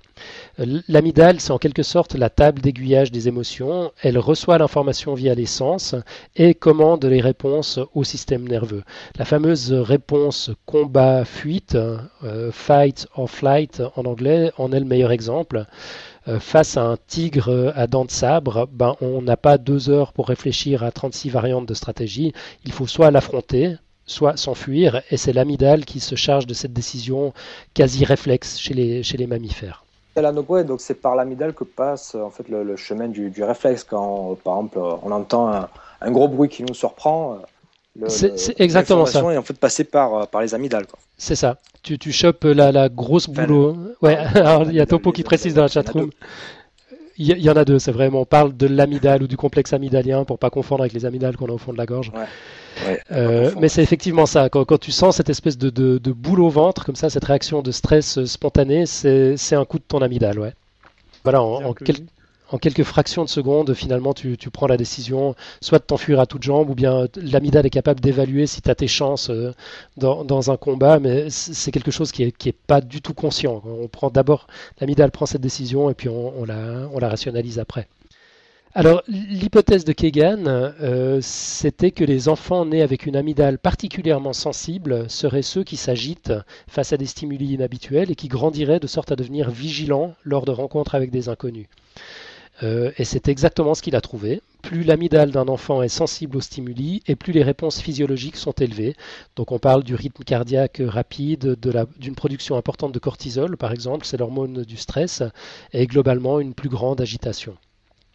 [0.88, 3.92] L'amygdale, c'est en quelque sorte la table d'aiguillage des émotions.
[4.02, 5.94] Elle reçoit l'information via les sens
[6.36, 8.84] et commande les réponses au système nerveux.
[9.18, 15.66] La fameuse réponse combat-fuite, euh, fight or flight en anglais, en est le meilleur exemple.
[16.40, 20.28] Face à un tigre à dents de sabre, ben, on n'a pas deux heures pour
[20.28, 22.32] réfléchir à 36 variantes de stratégie.
[22.64, 27.32] Il faut soit l'affronter, soit s'enfuir, et c'est l'amidale qui se charge de cette décision
[27.74, 29.84] quasi réflexe chez les, mammifères.
[30.16, 34.78] donc c'est par l'amidale que passe en fait le, chemin du, réflexe quand par exemple
[34.78, 35.68] on entend
[36.00, 37.38] un, gros bruit qui nous surprend.
[38.08, 39.20] C'est exactement ça.
[39.32, 40.86] est en fait passé par, par les amygdales.
[41.18, 41.58] C'est ça.
[41.82, 43.76] Tu, tu chopes la, la grosse boulot.
[44.00, 46.10] ouais, alors il y a Topo qui précise dans la chatroom.
[47.18, 48.08] Il y, en a deux, c'est vrai.
[48.12, 51.46] On parle de l'amidale ou du complexe amygdalien pour pas confondre avec les amygdales qu'on
[51.46, 52.10] a au fond de la gorge.
[53.12, 54.48] Euh, mais c'est effectivement ça.
[54.48, 57.24] Quand, quand, tu sens cette espèce de, de, de, boule au ventre, comme ça, cette
[57.24, 60.54] réaction de stress spontanée, c'est un coup de ton amygdale, ouais.
[61.22, 61.74] Voilà, en, en,
[62.52, 66.42] en quelques fractions de secondes, finalement, tu, prends la décision soit de t'enfuir à toutes
[66.42, 69.52] jambes, ou bien l'amidale est capable d'évaluer si tu as tes chances euh,
[69.96, 73.62] dans, un combat, mais c'est quelque chose qui est, pas du tout conscient.
[73.64, 74.46] On prend d'abord,
[74.80, 77.88] l'amidale prend cette décision et puis on, la, on la rationalise après.
[78.74, 85.10] Alors, l'hypothèse de Kegan, euh, c'était que les enfants nés avec une amygdale particulièrement sensible
[85.10, 86.32] seraient ceux qui s'agitent
[86.68, 90.52] face à des stimuli inhabituels et qui grandiraient de sorte à devenir vigilants lors de
[90.52, 91.66] rencontres avec des inconnus.
[92.62, 94.40] Euh, et c'est exactement ce qu'il a trouvé.
[94.62, 98.94] Plus l'amygdale d'un enfant est sensible aux stimuli et plus les réponses physiologiques sont élevées.
[99.36, 101.56] Donc on parle du rythme cardiaque rapide,
[101.98, 105.22] d'une production importante de cortisol par exemple, c'est l'hormone du stress,
[105.72, 107.56] et globalement une plus grande agitation.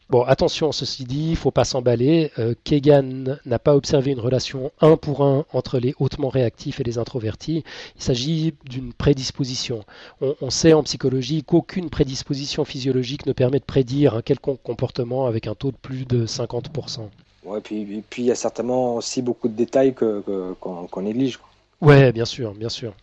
[0.10, 2.32] Bon, attention, ceci dit, il ne faut pas s'emballer.
[2.40, 6.84] Euh, Kegan n'a pas observé une relation un pour un entre les hautement réactifs et
[6.86, 7.66] les introvertis.
[7.98, 9.84] Il s'agit d'une prédisposition.
[10.22, 15.46] On, sait en psychologie qu'aucune prédisposition physiologique ne permet de prédire un quelconque comportement avec
[15.46, 17.10] un taux de plus de 50%.
[17.44, 21.38] Ouais, puis, puis il y a certainement aussi beaucoup de détails qu'on néglige.
[21.82, 22.94] Ouais, bien sûr, bien sûr.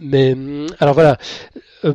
[0.00, 1.18] Mais hum, alors voilà.
[1.84, 1.94] Euh,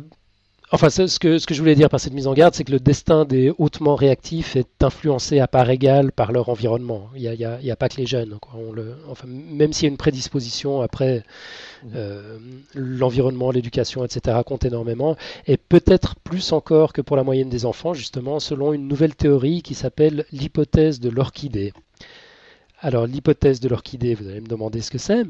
[0.72, 2.72] Enfin, ce que, ce que je voulais dire par cette mise en garde, c'est que
[2.72, 7.10] le destin des hautement réactifs est influencé à part égale par leur environnement.
[7.14, 8.38] Il n'y a, a, pas que les jeunes.
[8.40, 8.54] Quoi.
[8.58, 11.22] On le, enfin, même s'il y a une prédisposition, après,
[11.84, 11.88] mmh.
[11.94, 12.38] euh,
[12.74, 14.38] l'environnement, l'éducation, etc.
[14.44, 15.16] compte énormément.
[15.46, 19.62] Et peut-être plus encore que pour la moyenne des enfants, justement, selon une nouvelle théorie
[19.62, 21.72] qui s'appelle l'hypothèse de l'orchidée.
[22.80, 25.24] Alors, l'hypothèse de l'orchidée, vous allez me demander ce que c'est.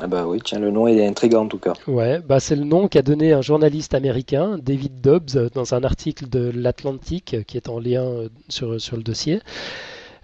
[0.00, 1.72] Ah bah oui, tiens, le nom est intriguant en tout cas.
[1.88, 6.28] Ouais, bah c'est le nom qu'a donné un journaliste américain, David Dobbs, dans un article
[6.28, 9.40] de l'Atlantique qui est en lien euh, sur, le dossier.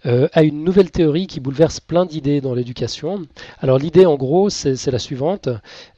[0.06, 3.22] Euh, à une nouvelle théorie qui bouleverse plein d'idées dans l'éducation.
[3.60, 5.48] Alors l'idée en gros c'est la suivante.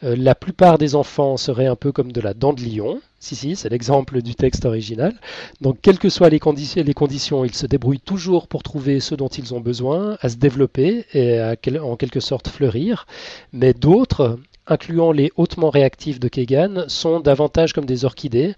[0.04, 3.00] Euh, la plupart des enfants seraient un peu comme de la dent de lion.
[3.34, 5.14] C'est l'exemple du texte original.
[5.60, 9.14] Donc, quelles que soient les, conditions, les conditions, ils se débrouillent toujours pour trouver ce
[9.14, 13.06] dont ils ont besoin, à se développer et à en quelque sorte fleurir.
[13.52, 18.54] Mais d'autres, incluant les hautement réactifs de Kegan, sont davantage comme des orchidées.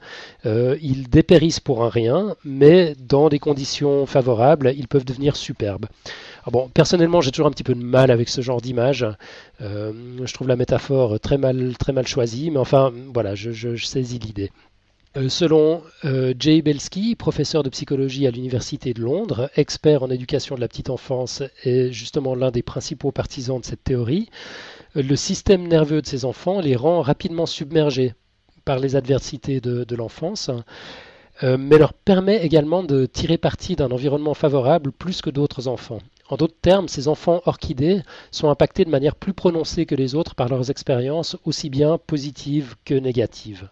[0.47, 5.87] Euh, ils dépérissent pour un rien, mais dans des conditions favorables, ils peuvent devenir superbes.
[6.45, 9.07] Ah personnellement, j'ai toujours un petit peu de mal avec ce genre d'image.
[9.61, 9.93] Euh,
[10.25, 14.51] je trouve la métaphore très mal, très mal choisie, mais enfin, voilà, je, saisis l'idée.
[15.17, 15.83] Euh, selon
[16.39, 20.91] Jay Belsky, professeur de psychologie à l'Université de Londres, expert en éducation de la petite
[20.91, 24.29] enfance et justement l'un des principaux partisans de cette théorie,
[24.95, 28.15] le système nerveux de ces enfants les rend rapidement submergés
[28.65, 30.51] par les adversités de, l'enfance,
[31.43, 36.01] euh, mais leur permet également de tirer parti d'un environnement favorable plus que d'autres enfants.
[36.29, 40.35] En d'autres termes, ces enfants orchidées sont impactés de manière plus prononcée que les autres
[40.35, 43.69] par leurs expériences aussi bien positives que négatives.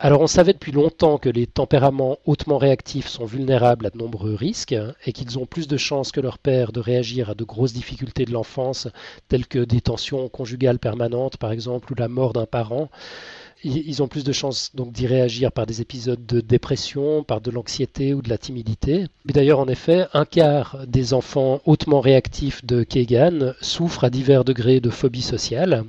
[0.00, 4.34] Alors on savait depuis longtemps que les tempéraments hautement réactifs sont vulnérables à de nombreux
[4.34, 4.74] risques
[5.06, 8.24] et qu'ils ont plus de chances que leur père de réagir à de grosses difficultés
[8.24, 8.88] de l'enfance,
[9.28, 12.88] telles que des tensions conjugales permanentes par exemple ou la mort d'un parent.
[13.66, 18.12] Ils ont plus de chances d'y réagir par des épisodes de dépression, par de l'anxiété
[18.12, 19.06] ou de la timidité.
[19.24, 24.44] Mais d'ailleurs, en effet, un quart des enfants hautement réactifs de Kegan souffrent à divers
[24.44, 25.84] degrés de phobie sociale.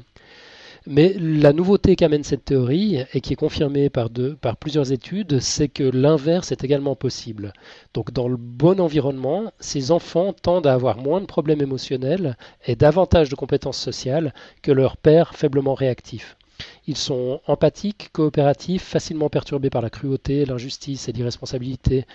[0.88, 4.10] Mais la nouveauté qu'amène cette théorie, et qui est confirmée par,
[4.40, 7.52] par plusieurs études, c'est que l'inverse est également possible.
[7.94, 12.78] Donc dans le bon environnement, ces enfants tendent à avoir moins de problèmes émotionnels et
[12.78, 16.38] davantage de compétences sociales que leurs pères faiblement réactifs.
[16.88, 22.06] Ils sont empathiques, coopératifs, facilement perturbés par la cruauté, l'injustice et l'irresponsabilité.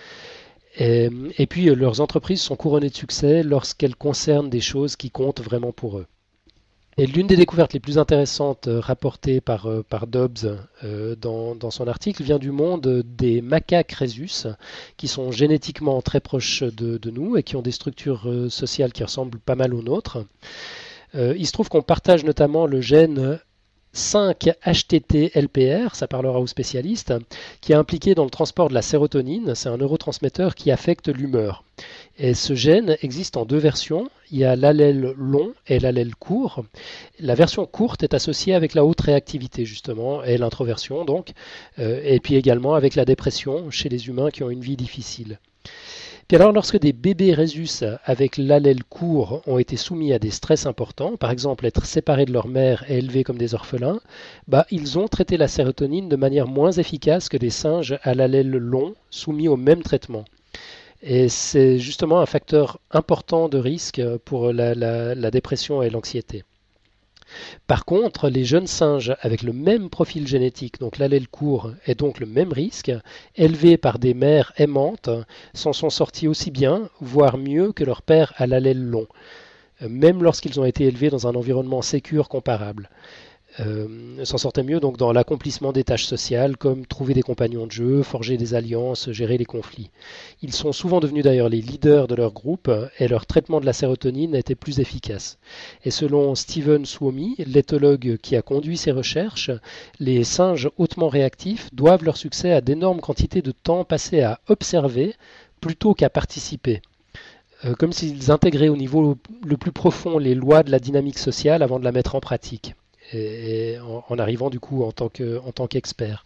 [0.77, 5.73] Et, puis leurs entreprises sont couronnées de succès lorsqu'elles concernent des choses qui comptent vraiment
[5.73, 6.05] pour eux.
[6.97, 11.87] Et l'une des découvertes les plus intéressantes euh, rapportées par, euh, Dobbs euh, dans, son
[11.87, 14.45] article vient du monde des macaques rhésus,
[14.97, 19.39] qui sont génétiquement très proches de, nous et qui ont des structures sociales qui ressemblent
[19.39, 20.19] pas mal aux nôtres.
[21.13, 23.39] il se trouve qu'on partage notamment le gène
[23.93, 27.13] 5 HTT-LPR, ça parlera aux spécialistes,
[27.59, 29.53] qui est impliqué dans le transport de la sérotonine.
[29.55, 31.63] C'est un neurotransmetteur qui affecte l'humeur.
[32.17, 34.09] Et ce gène existe en deux versions.
[34.31, 36.63] Il y a l'allèle long et l'allèle court.
[37.19, 41.31] La version courte est associée avec la haute réactivité, justement, et l'introversion, donc,
[41.79, 45.39] euh, et puis également avec la dépression chez les humains qui ont une vie difficile
[46.35, 51.17] alors, lorsque des bébés rhésus avec l'allèle court ont été soumis à des stress importants,
[51.17, 53.99] par exemple être séparés de leur mère et élevés comme des orphelins,
[54.47, 58.49] bah, ils ont traité la sérotonine de manière moins efficace que des singes à l'allèle
[58.49, 60.25] long soumis au même traitement.
[61.01, 66.43] Et c'est justement un facteur important de risque pour la dépression et l'anxiété.
[67.67, 72.19] Par contre, les jeunes singes avec le même profil génétique, donc l'allèle court et donc
[72.19, 72.91] le même risque,
[73.35, 75.09] élevés par des mères aimantes,
[75.53, 79.07] s'en sont sortis aussi bien, voire mieux que leur père à l'allèle long,
[79.81, 82.89] même lorsqu'ils ont été élevés dans un environnement sécure comparable.
[83.61, 87.71] Euh, s'en sortaient mieux donc dans l'accomplissement des tâches sociales comme trouver des compagnons de
[87.71, 89.91] jeu, forger des alliances, gérer les conflits.
[90.41, 93.73] Ils sont souvent devenus d'ailleurs les leaders de leur groupe et leur traitement de la
[93.73, 95.37] sérotonine été plus efficace.
[95.85, 99.51] Et selon Steven Suomi, l'éthologue qui a conduit ces recherches,
[99.99, 105.15] les singes hautement réactifs doivent leur succès à d'énormes quantités de temps passés à observer
[105.59, 106.81] plutôt qu'à participer
[107.65, 111.61] euh, comme s'ils intégraient au niveau le plus profond les lois de la dynamique sociale
[111.61, 112.73] avant de la mettre en pratique
[113.13, 116.25] en, arrivant du coup en tant qu'expert.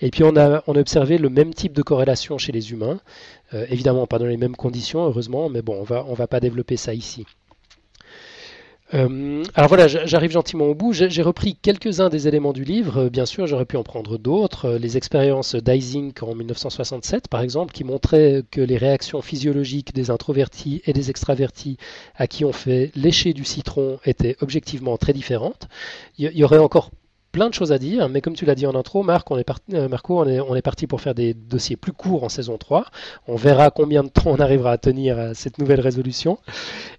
[0.00, 3.00] et puis on a, on a observé le même type de corrélation chez les humains,
[3.54, 6.40] euh, évidemment pas dans les mêmes conditions heureusement, mais bon on va on va pas
[6.40, 7.26] développer ça ici.
[8.94, 10.92] Euh, alors voilà, j'arrive gentiment au bout.
[10.92, 13.04] J'ai repris quelques-uns des éléments du livre.
[13.04, 14.66] Euh, bien sûr, j'aurais pu en prendre d'autres.
[14.66, 20.10] Euh, les expériences d'Ising en 1967, par exemple, qui montraient que les réactions physiologiques des
[20.10, 21.76] introvertis et des extravertis
[22.16, 25.68] à qui on fait lécher du citron étaient objectivement très différentes.
[26.18, 26.90] Il y, aurait encore
[27.38, 29.48] plein de choses à dire, mais comme tu l'as dit en intro, Marc, on est
[29.72, 32.86] euh, Marco, on est, parti pour faire des dossiers plus courts en saison 3.
[33.28, 36.40] On verra combien de temps on arrivera à tenir à cette nouvelle résolution.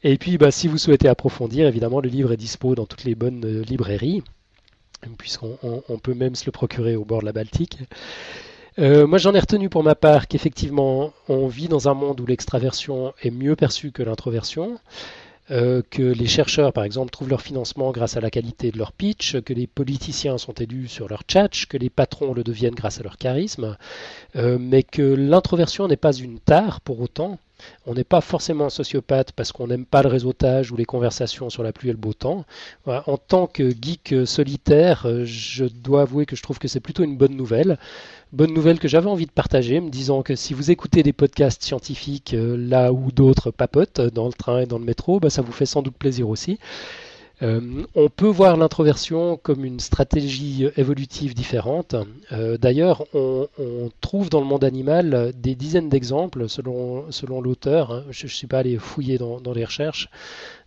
[0.02, 3.16] Et puis, bah, si vous souhaitez approfondir, évidemment, le livre est dispo dans toutes les
[3.16, 4.24] bonnes euh, librairies,
[5.18, 7.78] puisqu'on on, peut même se le procurer au bord de la Baltique.
[8.80, 12.26] Euh, moi, j'en ai retenu pour ma part qu'effectivement, on vit dans un monde où
[12.26, 14.80] l'extraversion est mieux perçue que l'introversion.
[15.52, 18.92] Euh, que les chercheurs, par exemple, trouvent leur financement grâce à la qualité de leur
[18.92, 23.00] pitch, que les politiciens sont élus sur leur tchatch, que les patrons le deviennent grâce
[23.00, 23.76] à leur charisme,
[24.36, 27.40] euh, mais que l'introversion n'est pas une tare pour autant.
[27.86, 31.50] On n'est pas forcément un sociopathe parce qu'on n'aime pas le réseautage ou les conversations
[31.50, 32.46] sur la pluie et le beau temps.
[32.86, 37.04] En tant que geek solitaire, euh, je dois avouer que je trouve que c'est plutôt
[37.04, 37.78] une bonne nouvelle
[38.32, 41.64] bonne nouvelle que j'avais envie de partager, me disant que si vous écoutez des podcasts
[41.64, 45.42] scientifiques euh, là où d'autres papotent, dans le train et dans le métro, bah, ça
[45.42, 46.60] vous fait sans doute plaisir aussi.
[47.42, 51.96] Euh, on peut voir l'introversion comme une stratégie évolutive différente.
[52.32, 53.48] Euh, d'ailleurs, on,
[54.02, 57.92] trouve dans le monde animal des dizaines d'exemples, selon, selon l'auteur.
[57.92, 58.04] Hein.
[58.10, 60.10] Je ne suis pas allé fouiller dans, dans les recherches,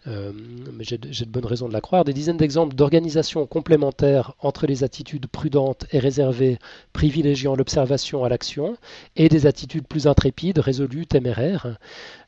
[0.09, 0.33] euh,
[0.73, 4.83] mais j'ai de bonnes raisons de la croire, des dizaines d'exemples d'organisations complémentaires entre les
[4.83, 6.59] attitudes prudentes et réservées
[6.93, 8.77] privilégiant l'observation à l'action
[9.15, 11.79] et des attitudes plus intrépides, résolues, téméraires,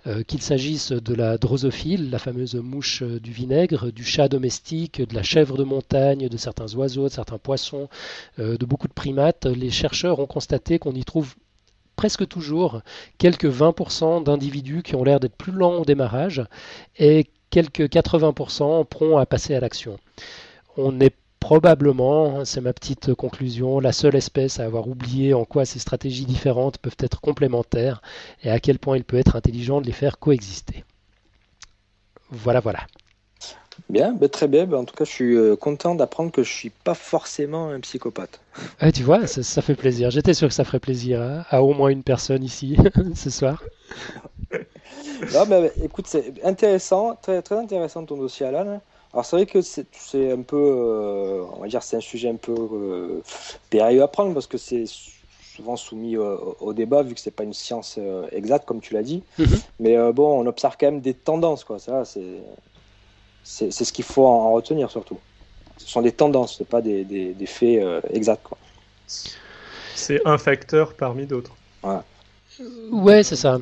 [0.06, 5.14] euh, qu'il s'agisse de la drosophile, la fameuse mouche du vinaigre, du chat domestique, de
[5.14, 7.88] la chèvre de montagne, de certains oiseaux, de certains poissons,
[8.38, 11.34] euh, de beaucoup de primates, les chercheurs ont constaté qu'on y trouve
[11.96, 12.82] presque toujours
[13.18, 16.44] quelques 20% d'individus qui ont l'air d'être plus lents au démarrage
[16.98, 20.00] et quelques 80% prompts à passer à l'action.
[20.76, 25.64] On est probablement, c'est ma petite conclusion, la seule espèce à avoir oublié en quoi
[25.64, 28.02] ces stratégies différentes peuvent être complémentaires
[28.42, 30.82] et à quel point il peut être intelligent de les faire coexister.
[32.32, 32.80] Voilà, voilà.
[33.88, 34.66] Bien, ben, très bien.
[34.66, 37.78] Ben, en tout cas, je suis euh, content d'apprendre que je suis pas forcément un
[37.80, 38.40] psychopathe.
[38.80, 40.10] Ah, tu vois, ça, fait plaisir.
[40.10, 42.76] J'étais sûr que ça ferait plaisir hein, à, au moins une personne ici
[43.14, 43.62] ce soir.
[45.32, 48.80] Non, ben, écoute, c'est intéressant, très, très intéressant ton dossier, Alan.
[49.12, 52.36] Alors c'est vrai que c'est un peu, euh, on va dire, c'est un sujet un
[52.36, 53.22] peu euh,
[53.70, 54.84] périlleux à prendre parce que c'est
[55.54, 57.96] souvent soumis au, débat vu que c'est pas une science
[58.32, 59.22] exacte comme tu l'as dit.
[59.38, 59.62] Mm-hmm.
[59.78, 61.78] Mais bon, on observe quand même des tendances, quoi.
[61.78, 62.40] Ça, c'est
[63.44, 65.18] c'est ce qu'il faut en, retenir surtout.
[65.76, 68.46] Ce sont des tendances, ce pas des, des, faits euh, exacts.
[69.94, 71.52] C'est un facteur parmi d'autres.
[72.90, 73.58] Ouais, c'est ça.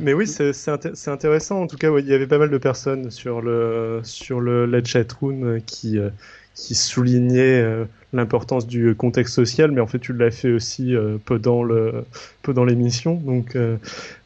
[0.00, 1.62] Mais, oui, c'est intéressant.
[1.62, 4.88] En tout cas, il y avait pas mal de personnes sur le, sur le Let's
[4.88, 6.10] Chat Room qui, euh,
[6.54, 11.38] qui soulignaient euh, l'importance du contexte social, mais en fait, tu l'as fait aussi peu
[11.38, 12.04] dans le
[12.42, 13.14] peu dans l'émission.
[13.14, 13.56] Donc,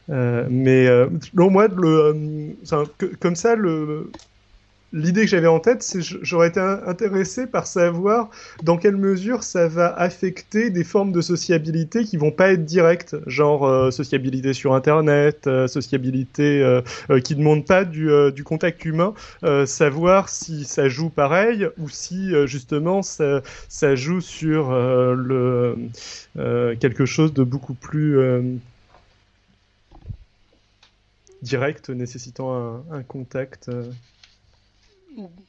[0.09, 0.87] mais
[1.33, 2.55] non, moi, le,
[3.19, 4.09] comme ça, le
[4.93, 8.29] l'idée que j'avais en tête, c'est j'aurais été intéressé par savoir
[8.63, 13.15] dans quelle mesure ça va affecter des formes de sociabilité qui vont pas être directes,
[13.27, 16.81] genre euh, sociabilité sur Internet, euh, sociabilité euh,
[17.21, 18.09] qui ne demande pas du,
[18.43, 19.13] contact humain,
[19.65, 25.75] savoir si ça joue pareil ou si justement ça, ça joue sur le
[26.35, 28.19] quelque chose de beaucoup plus
[31.41, 33.69] direct nécessitant un, un contact.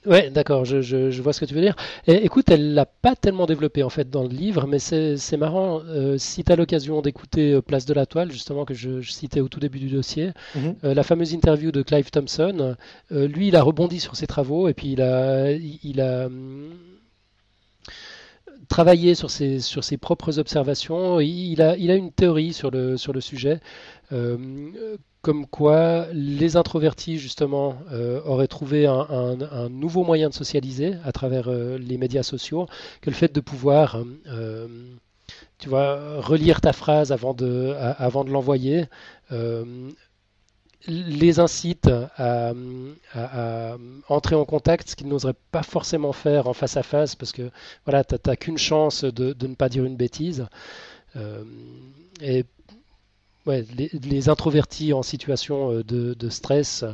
[0.07, 1.77] Ouais, d'accord, je, je, vois ce que tu veux dire.
[2.07, 5.81] Et, écoute, elle l'a pas tellement développé en fait dans le livre, mais c'est marrant.
[5.87, 9.41] Euh, si tu as l'occasion d'écouter euh, Place de la Toile, justement, que je, citais
[9.41, 10.75] au tout début du dossier, mhm.
[10.85, 12.77] euh, la fameuse interview de Clive Thompson,
[13.11, 16.29] lui, il a rebondi sur ses travaux et puis il a, il a
[18.69, 21.21] travaillé sur ses, sur ses propres observations.
[21.21, 23.61] Il a, il a une théorie sur le, sur le sujet
[25.23, 31.49] comme quoi les introvertis justement euh, auraient trouvé un, nouveau moyen de socialiser à travers
[31.49, 32.67] euh, les médias sociaux,
[33.01, 34.67] que le fait de pouvoir, euh,
[35.59, 38.87] tu vois, relire ta phrase avant de, avant de l'envoyer,
[40.89, 42.53] les incite à,
[44.09, 47.51] entrer en contact, ce qu'ils n'oseraient pas forcément faire en face à face, parce que
[47.87, 50.47] voilà, tu n'as qu'une chance de, de, ne pas dire une bêtise.
[52.21, 52.45] et
[53.47, 53.65] ouais,
[54.05, 56.85] les, introvertis en situation euh, de, stress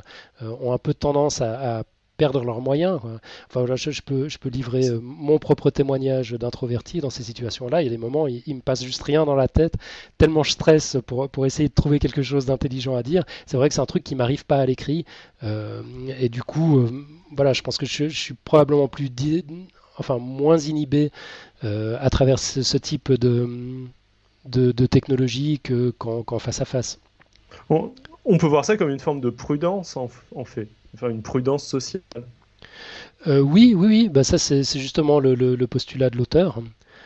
[0.42, 1.84] euh, ont un peu tendance à,
[2.16, 2.98] perdre leurs moyens.
[3.48, 7.80] Enfin, je, peux, je peux livrer euh, mon propre témoignage d'introverti dans ces situations-là.
[7.80, 9.74] Il y a des moments, il, il, me passe juste rien dans la tête,
[10.18, 13.22] tellement je stresse pour, pour essayer de trouver quelque chose d'intelligent à dire.
[13.46, 15.04] C'est vrai que c'est un truc qui m'arrive pas à l'écrit.
[15.44, 16.88] et du coup,
[17.36, 19.10] voilà, je pense que je, suis probablement plus,
[19.96, 21.12] enfin, moins inhibé
[21.62, 23.88] à travers ce type de
[24.48, 25.60] de, technologie
[25.98, 26.98] qu'en face à face.
[27.70, 30.08] On, peut voir ça comme une forme de prudence en,
[30.44, 32.02] fait, enfin une prudence sociale.
[33.26, 34.08] Euh, oui, oui, oui.
[34.08, 36.58] Bah ça c'est justement le, postulat de l'auteur.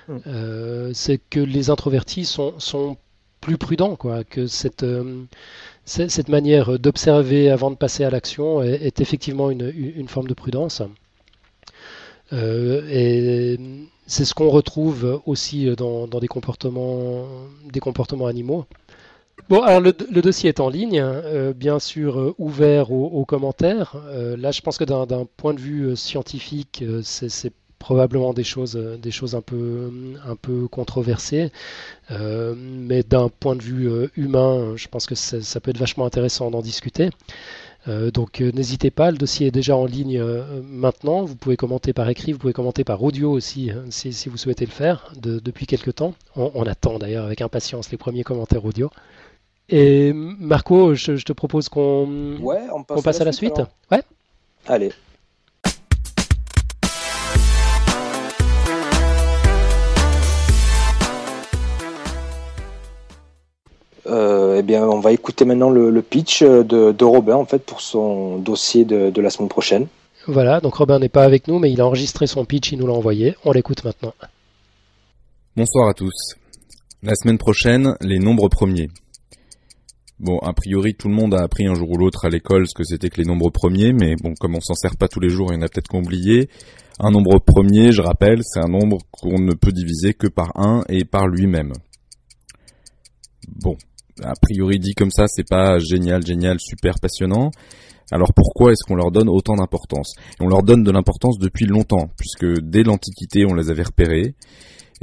[0.08, 0.20] Hum.
[0.26, 2.96] Euh, c'est que les introvertis sont, sont
[3.40, 5.24] plus prudents, quoi, que cette, euh,
[5.84, 10.82] cette manière d'observer avant de passer à l'action est, effectivement une, une, forme de prudence.
[12.32, 13.58] et
[14.06, 17.26] c'est ce qu'on retrouve aussi dans, des, comportements,
[17.72, 18.66] des comportements animaux.
[19.48, 23.96] Bon, alors le, dossier est en ligne, euh, bien sûr euh, ouvert aux, commentaires.
[24.06, 30.36] Euh, là, je pense que d'un point de vue scientifique, c'est probablement des choses, un
[30.36, 31.50] peu controversées,
[32.10, 36.62] mais d'un point de vue humain, je pense que ça peut être vachement intéressant d'en
[36.62, 37.10] discuter.
[37.88, 41.24] Euh, donc euh, n'hésitez pas, le dossier est déjà en ligne euh, maintenant.
[41.24, 44.66] Vous pouvez commenter par écrit, vous pouvez commenter par audio aussi hein, si, vous souhaitez
[44.66, 46.14] le faire depuis quelques temps.
[46.36, 48.90] On, attend d'ailleurs avec impatience les premiers commentaires audio.
[49.68, 52.38] Et Marco, je, te propose qu'on
[53.02, 53.60] passe, à la suite.
[53.90, 54.02] ouais
[54.66, 54.92] Allez.
[64.06, 68.38] Euh, eh bien, on va écouter maintenant le, pitch de, Robin en fait pour son
[68.38, 69.86] dossier de, la semaine prochaine.
[70.26, 72.86] Voilà, donc Robin n'est pas avec nous, mais il a enregistré son pitch, il nous
[72.86, 73.36] l'a envoyé.
[73.44, 74.14] On l'écoute maintenant.
[75.56, 76.34] Bonsoir à tous.
[77.02, 78.88] La semaine prochaine, les nombres premiers.
[80.20, 82.74] Bon, a priori, tout le monde a appris un jour ou l'autre à l'école ce
[82.74, 85.28] que c'était que les nombres premiers, mais bon, comme on s'en sert pas tous les
[85.28, 86.48] jours, il y en a peut-être qu'on oublié.
[87.00, 90.84] Un nombre premier, je rappelle, c'est un nombre qu'on ne peut diviser que par 1
[90.88, 91.72] et par lui-même.
[93.48, 93.76] Bon,
[94.22, 97.50] a priori dit comme ça, c'est pas génial, génial, super passionnant.
[98.10, 100.14] Alors pourquoi est-ce qu'on leur donne autant d'importance?
[100.40, 104.34] On leur donne de l'importance depuis longtemps, puisque dès l'Antiquité, on les avait repérés.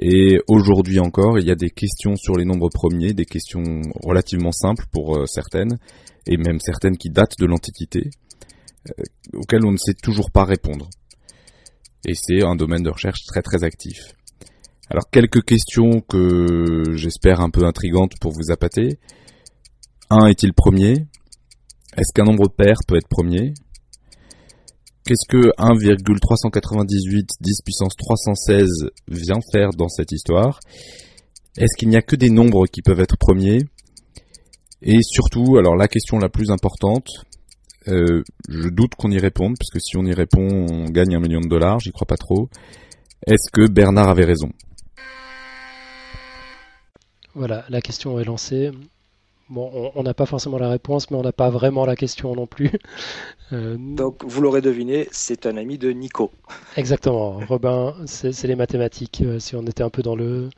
[0.02, 3.64] Et aujourd'hui encore, il y a des questions sur les nombres premiers, des questions
[4.04, 5.78] relativement simples pour euh, certaines,
[6.26, 8.10] et même certaines qui datent de l'Antiquité,
[8.88, 9.04] euh,
[9.34, 10.90] auxquelles on ne sait toujours pas répondre.
[12.06, 14.14] Et c'est un domaine de recherche très très actif.
[14.92, 18.98] Alors quelques questions que j'espère un peu intrigantes pour vous appâter.
[20.10, 21.06] 1 est-il premier?
[21.96, 23.54] Est-ce qu'un nombre pair peut être premier?
[25.06, 30.60] Qu'est-ce que 1,398 10 puissance 316 vient faire dans cette histoire?
[31.58, 33.60] Est-ce qu'il n'y a que des nombres qui peuvent être premiers?
[34.82, 37.08] Et surtout, alors la question la plus importante,
[37.88, 41.20] euh, je doute qu'on y réponde, parce que si on y répond, on gagne un
[41.20, 42.50] million de dollars, j'y crois pas trop.
[43.28, 44.50] Est-ce que Bernard avait raison?
[47.40, 48.72] Voilà, la question est lancée.
[49.50, 52.46] Bon, on n'a pas forcément la réponse, mais on n'a pas vraiment la question non
[52.46, 52.72] plus.
[53.52, 56.30] Euh, Donc, vous l'aurez deviné, c'est un ami de Nico.
[56.78, 57.40] Exactement.
[57.48, 59.24] Robin, c'est les mathématiques.
[59.26, 60.52] Euh, si on était un peu dans le,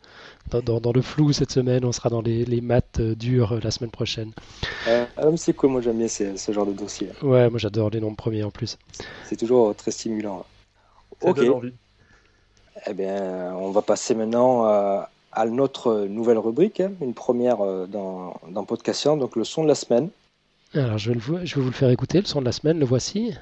[0.50, 4.34] dans, le flou cette semaine, on sera dans les, maths euh, dures la semaine prochaine.
[4.90, 5.06] Euh,
[5.38, 7.08] c'est cool, moi j'aime bien ce, genre de dossier.
[7.22, 8.78] Ouais, moi j'adore les nombres premiers en plus.
[9.24, 10.46] C'est toujours très stimulant.
[11.22, 11.40] ok.
[12.88, 17.58] Eh bien, on va passer maintenant à, à notre nouvelle rubrique, hein, une première
[17.88, 20.10] dans, dans Podcastion, donc le son de la semaine.
[20.74, 22.80] Alors, je vais, le, je vais vous le faire écouter, le son de la semaine,
[22.80, 23.34] le voici.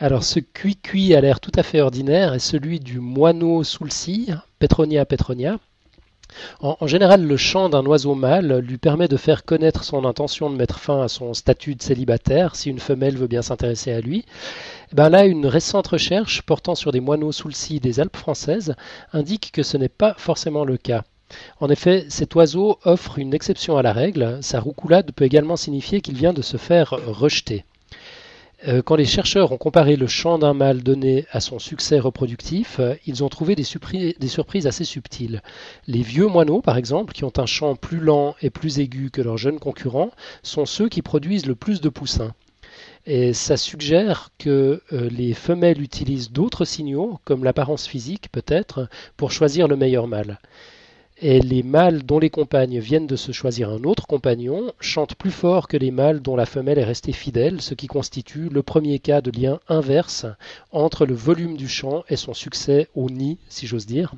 [0.00, 3.90] Alors, ce cuit-cuit a l'air tout à fait ordinaire est celui du moineau sous le
[3.90, 5.58] cire, Petronia petronia.
[6.60, 10.56] En, général, le chant d'un oiseau mâle lui permet de faire connaître son intention de
[10.56, 14.26] mettre fin à son statut de célibataire si une femelle veut bien s'intéresser à lui.
[14.92, 18.74] Eh ben là, une récente recherche portant sur des moineaux cire des Alpes françaises
[19.12, 21.02] indique que ce n'est pas forcément le cas.
[21.60, 26.00] En effet, cet oiseau offre une exception à la règle, sa roucoulade peut également signifier
[26.00, 27.64] qu'il vient de se faire rejeter.
[28.66, 32.80] Euh, quand les chercheurs ont comparé le chant d'un mâle donné à son succès reproductif,
[32.80, 35.42] euh, ils ont trouvé des, surprises assez subtiles.
[35.86, 39.22] Les vieux moineaux, par exemple, qui ont un chant plus lent et plus aigu que
[39.22, 40.10] leurs jeunes concurrents,
[40.42, 42.34] sont ceux qui produisent le plus de poussins.
[43.06, 49.30] Et ça suggère que euh, les femelles utilisent d'autres signaux, comme l'apparence physique peut-être, pour
[49.30, 50.40] choisir le meilleur mâle
[51.20, 55.30] et les mâles dont les compagnes viennent de se choisir un autre compagnon chantent plus
[55.30, 58.98] fort que les mâles dont la femelle est restée fidèle, ce qui constitue le premier
[58.98, 60.26] cas de lien inverse
[60.70, 64.14] entre le volume du chant et son succès au nid, si j'ose dire.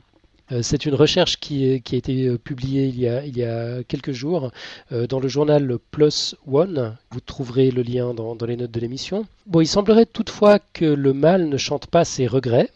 [0.52, 4.50] Euh, c'est une recherche qui, a été euh, publiée il y a, quelques jours
[4.92, 6.96] euh, dans le journal Plus One.
[7.12, 9.26] Vous trouverez le lien dans, les notes de l'émission.
[9.46, 12.70] Bon, il semblerait toutefois que le mâle ne chante pas ses regrets,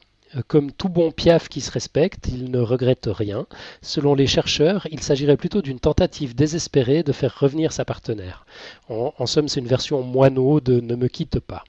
[0.49, 3.47] comme tout bon piaf qui se respecte, il ne regrette rien.
[3.83, 8.47] Selon les chercheurs, il s'agirait plutôt d'une tentative désespérée de faire revenir sa partenaire.
[8.89, 11.65] En, somme, c'est une version moineau de Ne me quitte pas.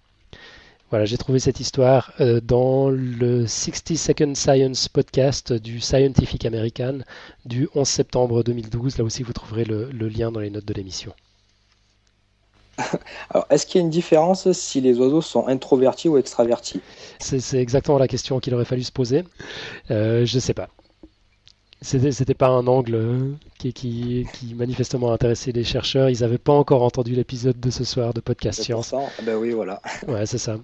[0.89, 6.99] Voilà, j'ai trouvé cette histoire euh, dans le 60 Second Science podcast du Scientific American
[7.45, 8.97] du 11 septembre 2012.
[8.99, 11.13] Là aussi, vous trouverez le lien dans les notes de l'émission.
[13.29, 16.81] Alors, est-ce qu'il y a une différence si les oiseaux sont introvertis ou extravertis?
[17.19, 19.23] C'est, exactement la question qu'il aurait fallu se poser.
[19.91, 20.69] Euh, je ne sais pas.
[21.81, 26.09] C'était, c'était pas un angle euh, qui, qui, qui, manifestement intéressait les chercheurs.
[26.09, 28.93] Ils n'avaient pas encore entendu l'épisode de ce soir de Podcast Science.
[28.93, 29.81] Ah ben oui, voilà.
[30.07, 30.57] Ouais, c'est ça.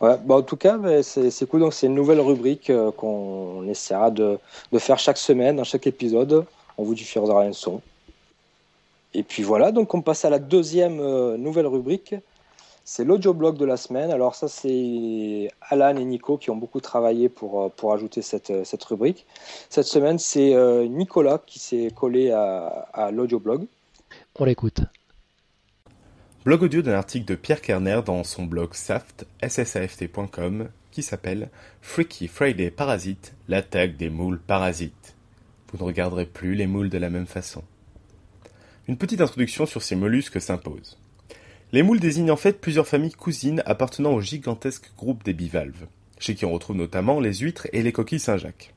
[0.00, 1.60] Ouais, bah en tout cas, c'est, c'est cool.
[1.60, 4.38] Donc, c'est une nouvelle rubrique euh, qu'on essaiera de,
[4.70, 6.44] de, faire chaque semaine, dans chaque épisode.
[6.76, 7.80] On vous diffusera un son.
[9.14, 12.14] Et puis voilà, donc on passe à la deuxième euh, nouvelle rubrique.
[12.84, 14.10] C'est l'audioblog de la semaine.
[14.10, 18.50] Alors ça, c'est Alan et Nico qui ont beaucoup travaillé pour, euh, pour ajouter cette,
[18.50, 19.26] euh, cette rubrique.
[19.68, 20.54] Cette semaine, c'est
[20.88, 23.66] Nicolas qui s'est collé à, à l'audioblog.
[24.38, 24.80] On l'écoute.
[26.44, 31.50] Blog audio d'un article de Pierre Kerner dans son blog saft, ssaft.com, qui s'appelle
[31.82, 35.14] Freaky Friday Parasite, l'attaque des moules parasites.
[35.70, 37.62] Vous ne regarderez plus les moules de la même façon.
[38.88, 40.98] Une petite introduction sur ces mollusques s'impose.
[41.70, 45.86] Les moules désignent en fait plusieurs familles cousines appartenant au gigantesque groupe des bivalves,
[46.18, 48.74] chez qui on retrouve notamment les huîtres et les coquilles Saint-Jacques.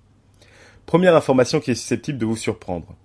[0.86, 2.96] Première information qui est susceptible de vous surprendre.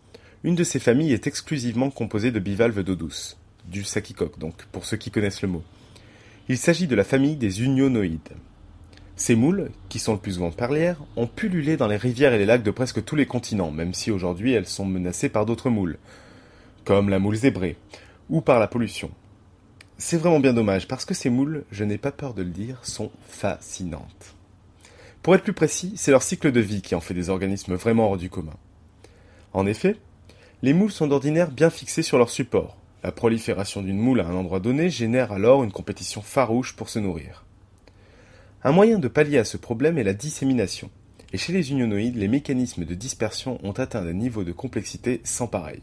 [0.45, 4.85] Une de ces familles est exclusivement composée de bivalves d'eau douce, du sakicoque donc, pour
[4.85, 5.63] ceux qui connaissent le mot.
[6.51, 8.37] Il s'agit de la famille des unionoïdes.
[9.17, 12.47] Ces moules, qui sont le plus souvent perlières, ont pullulé dans les rivières et les
[12.47, 15.99] lacs de presque tous les continents, même si aujourd'hui elles sont menacées par d'autres moules,
[16.85, 17.77] comme la moule zébrée,
[18.29, 19.11] ou par la pollution.
[19.99, 22.79] C'est vraiment bien dommage, parce que ces moules, je n'ai pas peur de le dire,
[22.85, 24.35] sont fascinantes.
[25.23, 28.09] Pour être plus précis, c'est leur cycle de vie qui en fait des organismes vraiment
[28.09, 28.57] hors du commun.
[29.53, 29.97] En effet,
[30.63, 32.77] les moules sont d'ordinaire bien fixés sur leur support.
[33.03, 36.99] La prolifération d'une moule à un endroit donné génère alors une compétition farouche pour se
[36.99, 37.45] nourrir.
[38.63, 40.91] Un moyen de pallier à ce problème est la dissémination,
[41.33, 45.47] et chez les unionoïdes, les mécanismes de dispersion ont atteint des niveaux de complexité sans
[45.47, 45.83] pareil.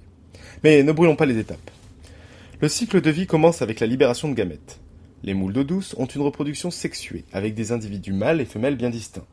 [0.64, 1.72] Mais ne brûlons pas les étapes.
[2.62, 4.80] Le cycle de vie commence avec la libération de gamètes.
[5.24, 8.90] Les moules d'eau douce ont une reproduction sexuée, avec des individus mâles et femelles bien
[8.90, 9.26] distincts.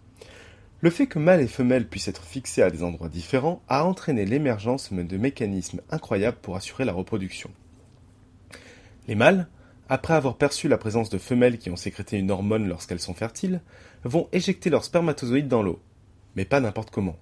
[0.80, 4.26] Le fait que mâles et femelles puissent être fixés à des endroits différents a entraîné
[4.26, 7.50] l'émergence de mécanismes incroyables pour assurer la reproduction.
[9.08, 9.48] Les mâles,
[9.88, 13.62] après avoir perçu la présence de femelles qui ont sécrété une hormone lorsqu'elles sont fertiles,
[14.04, 15.80] vont éjecter leurs spermatozoïdes dans l'eau,
[16.36, 17.16] mais pas n'importe comment,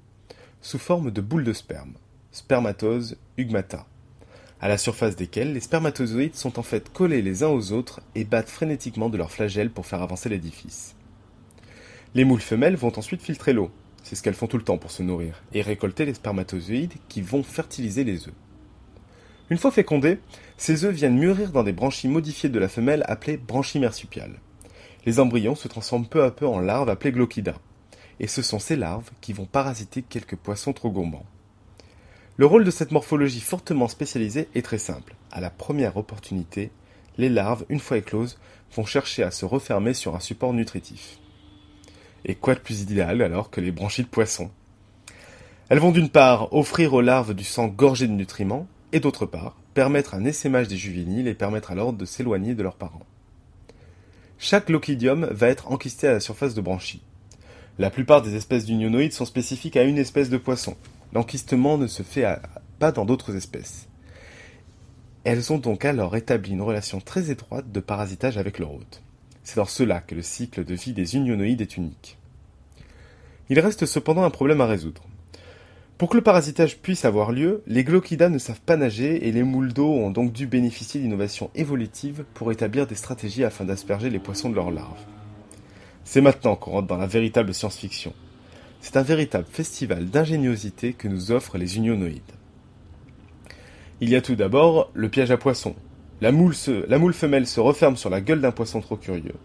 [0.60, 1.94] sous forme de boules de sperme
[2.32, 3.86] spermatose, ugmata,
[4.62, 8.24] à la surface desquelles les spermatozoïdes sont en fait collés les uns aux autres et
[8.24, 10.94] battent frénétiquement de leurs flagelles pour faire avancer l'édifice.
[12.14, 13.72] Les moules femelles vont ensuite filtrer l'eau,
[14.04, 17.22] c'est ce qu'elles font tout le temps pour se nourrir, et récolter les spermatozoïdes qui
[17.22, 18.34] vont fertiliser les œufs.
[19.50, 20.20] Une fois fécondés,
[20.56, 24.38] ces œufs viennent mûrir dans des branchies modifiées de la femelle appelées branchies marsupiales.
[25.06, 27.54] Les embryons se transforment peu à peu en larves appelées glaucida,
[28.20, 31.26] et ce sont ces larves qui vont parasiter quelques poissons trop gourmands.
[32.38, 35.14] Le rôle de cette morphologie fortement spécialisée est très simple.
[35.30, 36.70] À la première opportunité,
[37.18, 38.38] les larves, une fois écloses,
[38.74, 41.18] vont chercher à se refermer sur un support nutritif.
[42.24, 44.50] Et quoi de plus idéal alors que les branchies de poisson
[45.68, 49.56] Elles vont d'une part offrir aux larves du sang gorgé de nutriments, et d'autre part
[49.74, 53.06] permettre un essaimage des juvéniles et permettre alors de s'éloigner de leurs parents.
[54.38, 57.02] Chaque lochidium va être enquisté à la surface de branchies.
[57.78, 60.76] La plupart des espèces d'unionoïdes sont spécifiques à une espèce de poisson.
[61.12, 62.26] L'enquistement ne se fait
[62.78, 63.88] pas dans d'autres espèces.
[65.24, 69.02] Elles ont donc alors établi une relation très étroite de parasitage avec leur hôte.
[69.44, 72.18] C'est dans cela que le cycle de vie des unionoïdes est unique.
[73.50, 75.02] Il reste cependant un problème à résoudre.
[75.98, 79.44] Pour que le parasitage puisse avoir lieu, les glaucidas ne savent pas nager et les
[79.44, 84.18] moules d'eau ont donc dû bénéficier d'innovations évolutives pour établir des stratégies afin d'asperger les
[84.18, 85.04] poissons de leurs larves.
[86.04, 88.12] C'est maintenant qu'on rentre dans la véritable science-fiction.
[88.82, 92.20] C'est un véritable festival d'ingéniosité que nous offrent les unionoïdes.
[94.00, 95.76] Il y a tout d'abord le piège à poissons.
[96.20, 99.36] La moule, femelle se referme sur la gueule d'un poisson trop curieux.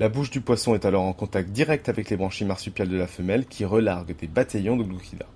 [0.00, 3.06] La bouche du poisson est alors en contact direct avec les branchies marsupiales de la
[3.06, 5.26] femelle qui relarguent des bataillons de glaucidas.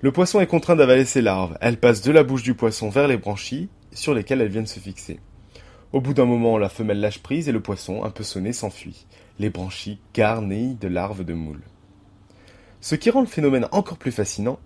[0.00, 1.58] Le poisson est contraint d'avaler ses larves.
[1.60, 4.78] Elles passent de la bouche du poisson vers les branchies sur lesquelles elles viennent se
[4.78, 5.18] fixer.
[5.92, 9.06] Au bout d'un moment, la femelle lâche prise et le poisson, un peu sonné, s'enfuit,
[9.40, 11.64] les branchies garnies de larves de moules.
[12.80, 14.58] Ce qui rend le phénomène encore plus fascinant,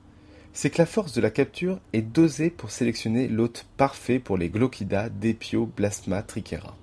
[0.53, 4.49] c'est que la force de la capture est dosée pour sélectionner l'hôte parfait pour les
[4.49, 6.77] Glaucida Blasma trichera.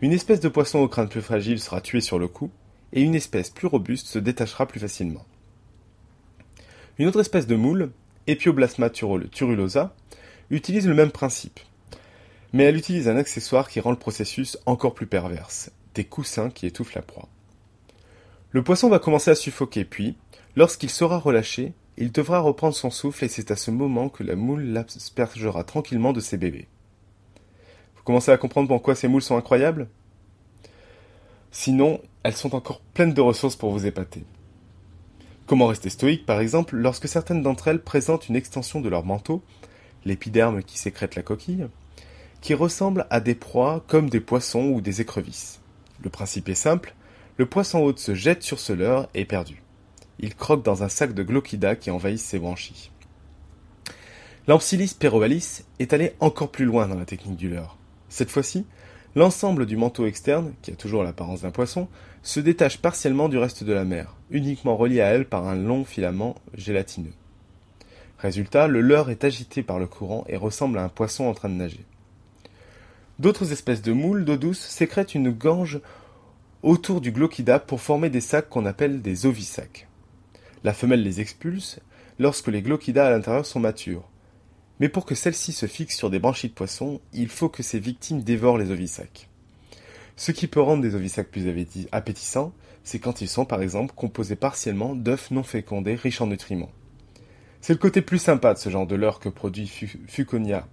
[0.00, 2.50] Une espèce de poisson au crâne plus fragile sera tuée sur le coup,
[2.92, 5.24] et une espèce plus robuste se détachera plus facilement.
[6.98, 7.90] Une autre espèce de moule,
[8.28, 9.94] Epioblasma turulosa,
[10.50, 11.58] utilise le même principe.
[12.52, 16.66] Mais elle utilise un accessoire qui rend le processus encore plus perverse, des coussins qui
[16.66, 17.28] étouffent la proie.
[18.52, 20.14] Le poisson va commencer à suffoquer, puis,
[20.56, 24.36] lorsqu'il sera relâché, il devra reprendre son souffle et c'est à ce moment que la
[24.36, 26.68] moule l'aspergera tranquillement de ses bébés.
[27.96, 29.88] Vous commencez à comprendre pourquoi ces moules sont incroyables?
[31.50, 34.24] Sinon, elles sont encore pleines de ressources pour vous épater.
[35.46, 39.42] Comment rester stoïque, par exemple, lorsque certaines d'entre elles présentent une extension de leur manteau,
[40.04, 41.68] l'épiderme qui sécrète la coquille,
[42.42, 45.60] qui ressemble à des proies comme des poissons ou des écrevisses?
[46.02, 46.94] Le principe est simple,
[47.38, 49.62] le poisson hôte se jette sur ce leurre et perdu.
[50.18, 52.90] Il croque dans un sac de glaucida qui envahissent ses branchies.
[54.48, 57.76] L'ampsilis perovalis est allé encore plus loin dans la technique du leurre.
[58.08, 58.66] Cette fois-ci,
[59.14, 61.88] l'ensemble du manteau externe, qui a toujours l'apparence d'un poisson,
[62.22, 65.84] se détache partiellement du reste de la mer, uniquement relié à elle par un long
[65.84, 67.14] filament gélatineux.
[68.18, 71.48] Résultat, le leurre est agité par le courant et ressemble à un poisson en train
[71.48, 71.84] de nager.
[73.18, 75.80] D'autres espèces de moules d'eau douce sécrètent une gange
[76.62, 79.88] autour du glaucida pour former des sacs qu'on appelle des ovisacs.
[80.64, 81.80] La femelle les expulse
[82.18, 84.08] lorsque les glaucidas à l'intérieur sont matures.
[84.80, 87.78] Mais pour que celles-ci se fixent sur des branchies de poisson, il faut que ces
[87.78, 89.28] victimes dévorent les ovisacs.
[90.16, 91.48] Ce qui peut rendre des ovisacs plus
[91.90, 92.52] appétissants,
[92.84, 96.72] c'est quand ils sont par exemple composés partiellement d'œufs non fécondés riches en nutriments.
[97.60, 99.70] C'est le côté plus sympa de ce genre de leurre que produit
[100.06, 100.66] Fuconia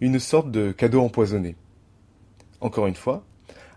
[0.00, 1.56] une sorte de cadeau empoisonné.
[2.60, 3.24] Encore une fois,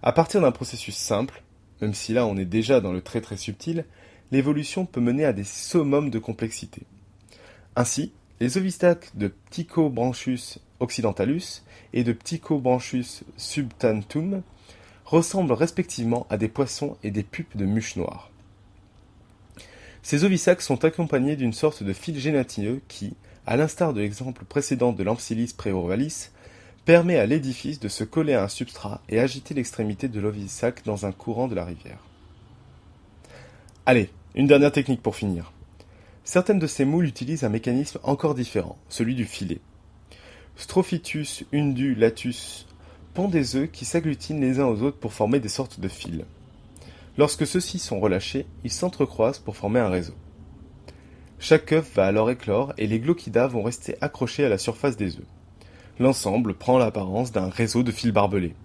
[0.03, 1.43] à partir d'un processus simple,
[1.81, 3.85] même si là on est déjà dans le très très subtil,
[4.31, 6.83] l'évolution peut mener à des summums de complexité.
[7.75, 14.41] Ainsi, les ovistacs de Ptychobranchus occidentalus et de Ptychobranchus subtantum
[15.05, 18.31] ressemblent respectivement à des poissons et des pupes de mouches noires.
[20.03, 23.13] Ces ovisacs sont accompagnés d'une sorte de fil gélatineux qui,
[23.45, 25.53] à l'instar de l'exemple précédent de l'Ampsilis
[26.91, 31.05] permet à l'édifice de se coller à un substrat et agiter l'extrémité de l'ovisac dans
[31.05, 32.03] un courant de la rivière.
[33.85, 35.53] Allez, une dernière technique pour finir.
[36.25, 39.61] Certaines de ces moules utilisent un mécanisme encore différent, celui du filet.
[40.57, 42.67] Strophitus undulatus
[43.13, 46.25] pond des œufs qui s'agglutinent les uns aux autres pour former des sortes de fils.
[47.17, 50.15] Lorsque ceux-ci sont relâchés, ils s'entrecroisent pour former un réseau.
[51.39, 55.15] Chaque œuf va alors éclore et les glaucidas vont rester accrochés à la surface des
[55.15, 55.40] œufs.
[55.99, 58.55] L'ensemble prend l'apparence d'un réseau de fils barbelés.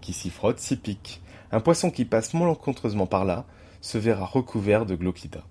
[0.00, 1.20] Qui s'y frotte s'y pique.
[1.52, 3.46] Un poisson qui passe malencontreusement par là
[3.80, 5.44] se verra recouvert de glaucidas.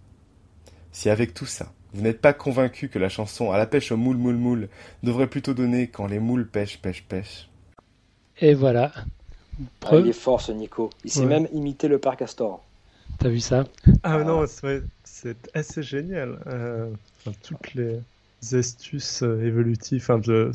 [0.91, 3.97] Si avec tout ça, vous n'êtes pas convaincu que la chanson À la pêche au
[3.97, 4.69] moule moule moule
[5.03, 7.49] devrait plutôt donner Quand les moules pêchent pêchent pêchent.
[8.39, 8.91] Et voilà.
[9.85, 10.89] Ah, il est fort ce Nico.
[11.03, 12.63] Il sait même imiter le père Castor.
[13.17, 13.63] T'as vu ça?
[14.03, 14.45] Ah non,
[15.03, 16.39] c'est assez génial.
[16.45, 16.91] Euh,
[17.41, 17.99] toutes les
[18.53, 20.07] astuces euh, évolutives.
[20.23, 20.51] de...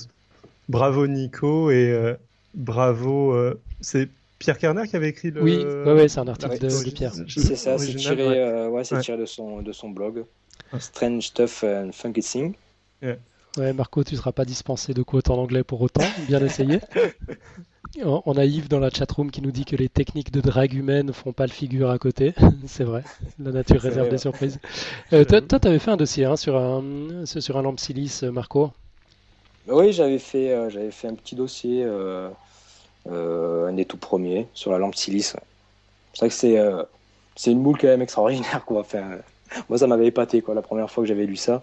[0.68, 2.16] Bravo Nico et
[2.54, 3.36] bravo.
[3.80, 4.08] c'est
[4.38, 5.42] Pierre Kerner qui avait écrit le.
[5.42, 7.12] Oui, ouais, c'est un article de, Pierre.
[7.28, 8.82] C'est ça, c'est tiré, ouais.
[8.82, 10.24] tiré de, son, de son blog.
[10.78, 12.54] Strange Stuff and Funky Thing.
[13.58, 16.04] Ouais, Marco, tu seras pas dispensé de quote en anglais pour autant.
[16.26, 16.80] Bien essayé.
[18.02, 21.06] On a Yves dans la chatroom qui nous dit que les techniques de drague humaine
[21.06, 22.34] ne font pas le figure à côté.
[22.66, 23.04] c'est vrai.
[23.38, 24.58] La nature réserve des surprises.
[25.12, 28.72] Euh, toi, tu avais fait un dossier hein, sur un sur un lampe silice, Marco.
[29.68, 32.28] Oui, j'avais fait euh, j'avais fait un petit dossier euh,
[33.06, 35.36] un des tout premiers sur la lampe silice.
[36.14, 36.58] C'est vrai que c'est
[37.36, 38.80] c'est une moule quand même extraordinaire quoi.
[38.80, 39.18] Enfin,
[39.68, 41.62] moi, ça m'avait épaté quoi la première fois que j'avais lu ça.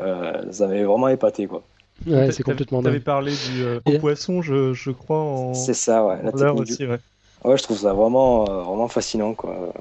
[0.00, 1.62] Euh, ça m'avait vraiment épaté quoi.
[2.06, 2.82] Ouais, c'est complètement.
[2.82, 5.18] T'avais parlé du euh, poisson, je, je, crois.
[5.18, 5.54] En...
[5.54, 6.18] C'est ça, ouais.
[6.22, 6.98] La technique aussi, ouais.
[7.44, 7.56] ouais.
[7.56, 9.72] je trouve ça vraiment, euh, vraiment fascinant, quoi.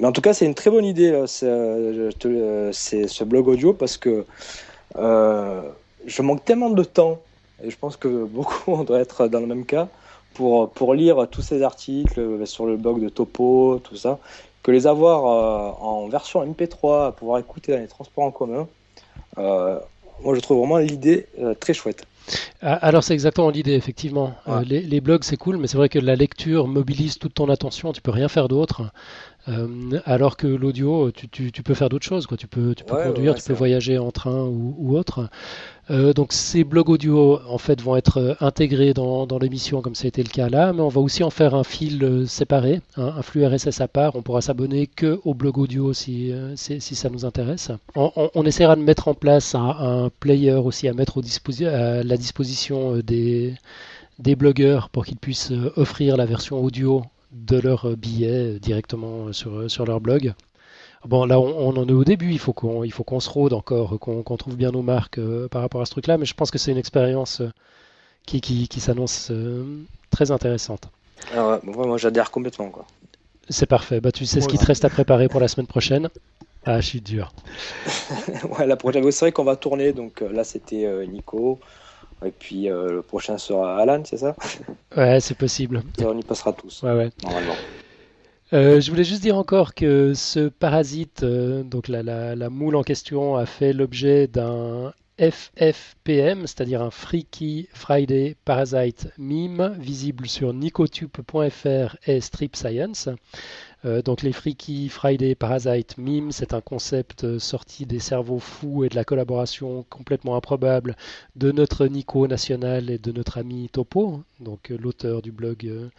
[0.00, 1.46] Mais en tout cas, c'est une très bonne idée, c'est
[3.06, 4.24] ce blog audio, parce que
[6.06, 7.20] je manque tellement de temps,
[7.62, 9.88] et je pense que beaucoup on doit être dans le même cas,
[10.34, 14.18] pour, pour lire tous ces articles sur le blog de Topo, tout ça,
[14.62, 15.24] que les avoir
[15.82, 18.66] en version MP3, pouvoir écouter dans les transports en commun,
[19.38, 19.78] euh,
[20.22, 22.06] moi, je trouve vraiment l'idée euh, très chouette.
[22.62, 24.32] Ah, alors c'est exactement l'idée, effectivement.
[24.48, 27.92] Euh, les, blogs c'est cool, mais c'est vrai que la lecture mobilise toute ton attention,
[27.92, 28.82] tu peux rien faire d'autre.
[30.04, 32.26] Alors que l'audio, tu, peux faire d'autres choses.
[32.26, 32.36] Quoi.
[32.36, 35.28] Tu peux, tu peux conduire, tu peux voyager en train ou, ou autre.
[35.90, 40.06] Euh, donc ces blogs audio en fait vont être euh, intégrés dans, l'émission comme ça
[40.06, 42.80] a été le cas là, mais on va aussi en faire un fil euh, séparé,
[42.96, 44.16] un flux RSS à part.
[44.16, 47.70] On pourra s'abonner que au blog audio si, si, ça nous intéresse.
[47.94, 53.54] On, essaiera de mettre en place un, player aussi à mettre à la disposition des,
[54.18, 57.02] des blogueurs pour qu'ils puissent offrir la version audio
[57.34, 60.34] de leur billet directement sur, sur leur blog.
[61.06, 62.32] Bon, là, on, en est au début.
[62.32, 65.48] Il faut qu'on, il faut qu'on se rôde encore, qu'on, trouve bien nos marques euh,
[65.48, 66.16] par rapport à ce truc-là.
[66.16, 67.50] Mais je pense que c'est une expérience euh,
[68.26, 69.64] qui, qui, s'annonce euh,
[70.10, 70.88] très intéressante.
[71.32, 72.86] Alors, moi, j'adhère complètement, quoi.
[73.50, 74.00] C'est parfait.
[74.00, 76.08] Bah, tu sais ce qu'il te reste à préparer pour la semaine prochaine?
[76.64, 77.34] Ah, je suis dur.
[78.58, 79.92] ouais, la prochaine, c'est vrai qu'on va tourner.
[79.92, 81.60] Donc là, c'était Nico.
[82.24, 84.34] Et puis le prochain sera Alan, c'est ça?
[84.96, 85.82] Ouais, c'est possible.
[86.04, 86.82] on y passera tous.
[86.82, 87.10] Ouais, ouais.
[87.22, 87.56] Normalement.
[88.54, 92.84] Euh, je voulais juste dire encore que ce parasite, euh, donc la, la, moule en
[92.84, 101.96] question, a fait l'objet d'un FFPM, c'est-à-dire un Freaky Friday Parasite Meme, visible sur nicotube.fr
[102.06, 103.08] et Strip Science.
[103.84, 108.88] Euh, donc les Freaky Friday Parasite Meme, c'est un concept sorti des cerveaux fous et
[108.88, 110.96] de la collaboration complètement improbable
[111.36, 115.90] de notre Nico national et de notre ami Topo, donc l'auteur du blog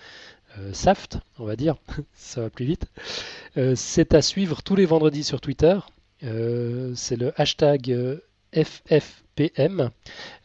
[0.58, 1.76] euh, Saft, on va dire,
[2.14, 2.86] ça va plus vite.
[3.58, 5.78] Euh, c'est à suivre tous les vendredis sur Twitter.
[6.24, 8.20] Euh, c'est le hashtag
[8.54, 9.90] FFPM.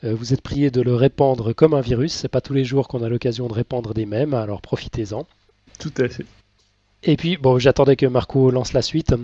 [0.03, 2.12] vous êtes prié de le répandre comme un virus.
[2.12, 5.26] C'est pas tous les jours qu'on a l'occasion de répandre des mèmes, alors profitez-en.
[5.78, 6.26] Tout à fait.
[7.03, 9.14] Et puis, bon, j'attendais que Marco lance la suite.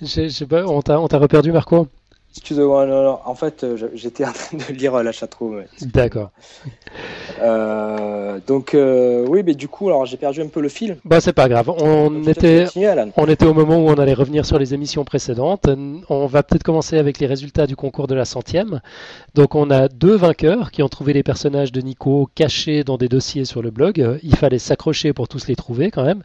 [0.00, 1.88] on t'a reperdu, Marco?
[2.36, 5.64] Excusez-moi, non, en fait, euh, j'étais en train de lire euh, la chatroom.
[5.82, 6.30] D'accord.
[7.40, 10.98] Euh, donc, oui, mais du coup, alors j'ai perdu un peu le fil.
[11.04, 11.70] Bah, c'est pas grave.
[11.70, 12.66] On était,
[13.16, 15.68] on était au moment où on allait revenir sur les émissions précédentes.
[16.08, 18.80] On va peut-être commencer avec les résultats du concours de la centième.
[19.34, 23.08] Donc, on a deux vainqueurs qui ont trouvé les personnages de Nico cachés dans des
[23.08, 24.18] dossiers sur le blog.
[24.22, 26.22] Il fallait s'accrocher pour tous les trouver quand même.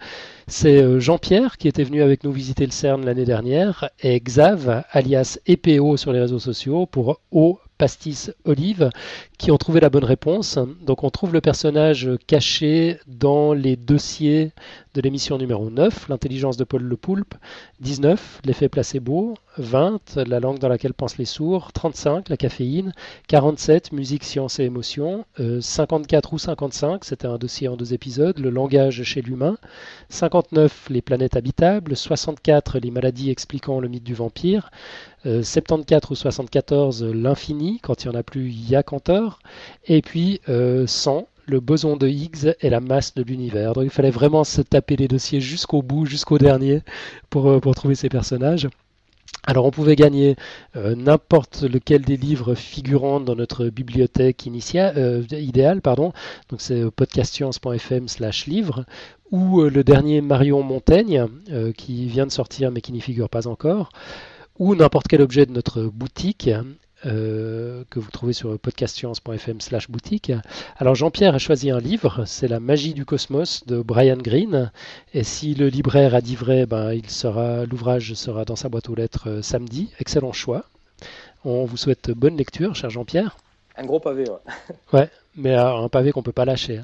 [0.48, 4.84] C'est euh, Jean-Pierre qui était venu avec nous visiter le CERN l'année dernière et Xav,
[4.92, 8.90] alias EPO sur les réseaux sociaux, pour O Pastis Olive,
[9.38, 10.60] qui ont trouvé la bonne réponse.
[10.86, 14.52] Donc on trouve le personnage caché dans les dossiers
[14.94, 17.34] de l'émission numéro 9, l'intelligence de Paul Le Poulpe,
[17.80, 22.94] 19, l'effet placebo, 20, la langue dans laquelle pensent les sourds, 35, la caféine,
[23.28, 28.52] 47, musique, science et émotion, 54 ou 55, c'était un dossier en deux épisodes, le
[28.52, 29.58] langage chez l'humain,
[30.10, 34.70] 59, les planètes habitables, 64, les maladies expliquant le mythe du vampire,
[35.26, 39.40] 74 ou 74, l'infini, quand il n'y en a plus, il y a Cantor,
[39.86, 43.74] et puis 100, le boson de Higgs et la masse de l'univers.
[43.74, 46.82] Donc il fallait vraiment se taper les dossiers jusqu'au bout, jusqu'au dernier,
[47.30, 48.68] pour, euh, trouver ces personnages.
[49.46, 50.36] Alors on pouvait gagner
[50.76, 56.14] euh, n'importe lequel des livres figurant dans notre bibliothèque initiale, euh, idéale, pardon.
[56.50, 58.86] Donc c'est podcastscience.fm slash livre
[59.32, 61.26] ou le dernier Marion Montaigne
[61.76, 63.90] qui vient de sortir mais qui n'y figure pas encore,
[64.60, 66.52] ou n'importe quel objet de notre boutique
[67.06, 70.32] euh, que vous trouvez sur podcastscience.fm slash boutique.
[70.78, 74.72] Alors Jean-Pierre a choisi un livre, c'est La magie du cosmos de Brian Greene.
[75.14, 78.90] Et si le libraire a dit vrai, ben, il sera, l'ouvrage sera dans sa boîte
[78.90, 79.92] aux lettres euh, samedi.
[80.00, 80.66] Excellent choix.
[81.46, 83.38] On vous souhaite bonne lecture, cher Jean-Pierre.
[83.76, 84.54] Un gros pavé, ouais.
[84.94, 86.78] Ouais, mais un pavé qu'on peut pas lâcher.
[86.78, 86.84] Hein.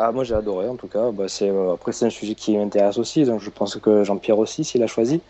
[0.00, 1.10] Ah, moi j'ai adoré en tout cas.
[1.10, 4.38] Bah, c'est, euh, après, c'est un sujet qui m'intéresse aussi, donc je pense que Jean-Pierre
[4.38, 5.20] aussi, s'il a choisi.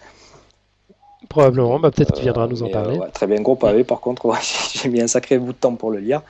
[1.28, 2.98] Probablement, bah, peut-être qu'il viendra nous en parler.
[3.12, 4.32] très bien, gros pavé par contre,
[4.74, 6.22] j'ai mis un sacré bout de temps pour le lire.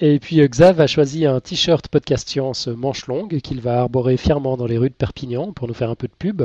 [0.00, 4.18] Et puis euh, Xav a choisi un t-shirt podcast science manche longue qu'il va arborer
[4.18, 6.42] fièrement dans les rues de Perpignan pour nous faire un peu de pub.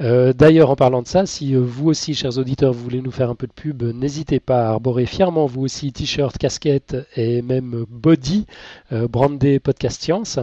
[0.00, 3.12] Euh, d'ailleurs, en parlant de ça, si euh, vous aussi, chers auditeurs, vous voulez nous
[3.12, 7.40] faire un peu de pub, n'hésitez pas à arborer fièrement vous aussi t-shirt, casquette et
[7.40, 8.46] même body
[8.90, 10.38] brandé Podcast Science.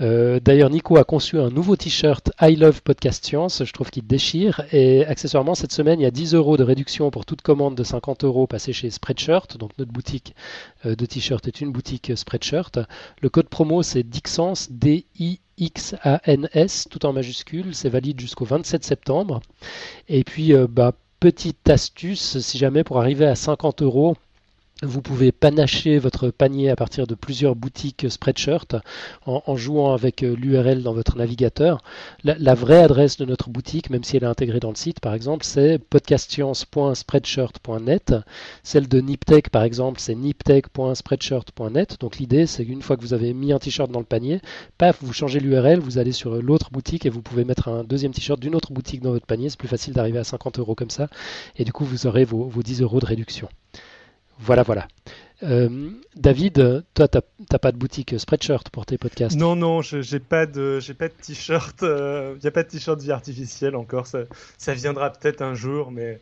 [0.00, 4.06] Euh, d'ailleurs, Nico a conçu un nouveau t-shirt I Love Podcast Science, je trouve qu'il
[4.06, 4.62] déchire.
[4.72, 7.84] Et accessoirement, cette semaine, il y a 10 euros de réduction pour toute commande de
[7.84, 9.58] 50 euros passée chez Spreadshirt.
[9.58, 10.34] Donc notre boutique
[10.86, 12.78] euh, de t-shirt est une boutique Spreadshirt.
[13.20, 15.36] Le code promo, c'est Dixans, D-I-X-A-N-S,
[16.90, 17.74] tout en majuscule.
[17.74, 19.40] C'est valide jusqu'au 27 septembre.
[20.08, 24.16] Et puis, euh, bah, petite astuce, si jamais pour arriver à 50 euros,
[24.82, 28.76] vous pouvez panacher votre panier à partir de plusieurs boutiques Spreadshirt
[29.26, 31.82] en, jouant avec euh, l'URL dans votre navigateur.
[32.24, 35.12] La, vraie adresse de notre boutique, même si elle est intégrée dans le site par
[35.12, 38.14] exemple, c'est podcastscience.spreadshirt.net.
[38.62, 42.00] Celle de Niptech par exemple, c'est niptech.spreadshirt.net.
[42.00, 44.40] Donc l'idée c'est qu'une fois que vous avez mis un t-shirt dans le panier,
[44.78, 48.12] paf, vous changez l'URL, vous allez sur l'autre boutique et vous pouvez mettre un deuxième
[48.12, 49.50] t-shirt d'une autre boutique dans votre panier.
[49.50, 51.08] C'est plus facile d'arriver à 50 euros comme ça.
[51.56, 53.48] Et du coup, vous aurez vos, vos 10 euros de réduction.
[54.40, 54.88] Voilà, voilà.
[55.42, 57.18] Euh, David, toi, tu
[57.50, 59.36] n'as pas de boutique Spreadshirt pour tes podcasts?
[59.36, 61.78] Non, non, je n'ai pas de, j'ai pas de t-shirt.
[61.82, 64.06] Il euh, n'y a pas de t-shirt vie artificielle encore.
[64.06, 64.20] Ça,
[64.58, 66.20] ça viendra peut-être un jour, mais.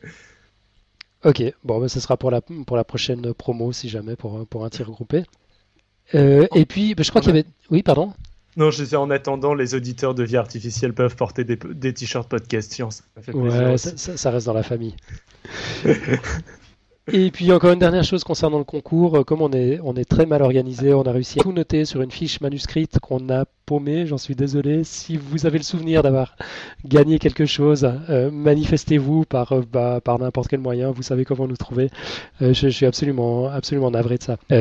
[1.25, 4.65] Ok, bon, ben, ce sera pour la, pour la prochaine promo, si jamais, pour, pour
[4.65, 5.25] un tir groupé.
[6.15, 7.47] Euh, et puis, ben, je crois qu'il y avait.
[7.71, 8.13] Oui, pardon?
[8.57, 12.29] Non, je sais, en attendant, les auditeurs de vie artificielle peuvent porter des, des t-shirts
[12.29, 13.03] podcast science.
[13.25, 14.97] Ça ouais, ça, ça, reste dans la famille.
[17.11, 20.05] Et puis encore une dernière chose concernant le concours, euh, comme on est, on est
[20.05, 23.47] très mal organisé, on a réussi à tout noter sur une fiche manuscrite qu'on a
[23.65, 24.85] paumée, j'en suis désolé.
[24.85, 26.37] Si vous avez le souvenir d'avoir
[26.85, 31.47] gagné quelque chose, euh, manifestez-vous par, euh, bah, par n'importe quel moyen, vous savez comment
[31.47, 31.91] nous trouver.
[32.41, 34.37] je, suis absolument, absolument navré de ça.
[34.37, 34.55] tout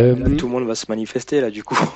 [0.47, 1.77] le monde va se manifester là du coup.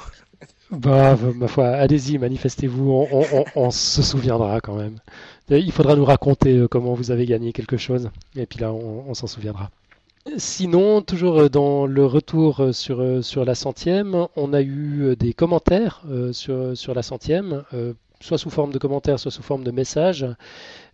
[0.71, 4.99] Bah, ma foi, allez-y, manifestez-vous, on, on, on, se souviendra quand même.
[5.49, 9.27] Il faudra nous raconter comment vous avez gagné quelque chose, et puis là, on s'en
[9.27, 9.69] souviendra.
[10.37, 15.15] Sinon, toujours euh, dans le retour euh, sur, euh, sur la centième, on a eu
[15.17, 17.63] des commentaires sur, la centième,
[18.19, 20.25] soit sous forme de commentaires, soit sous forme de messages.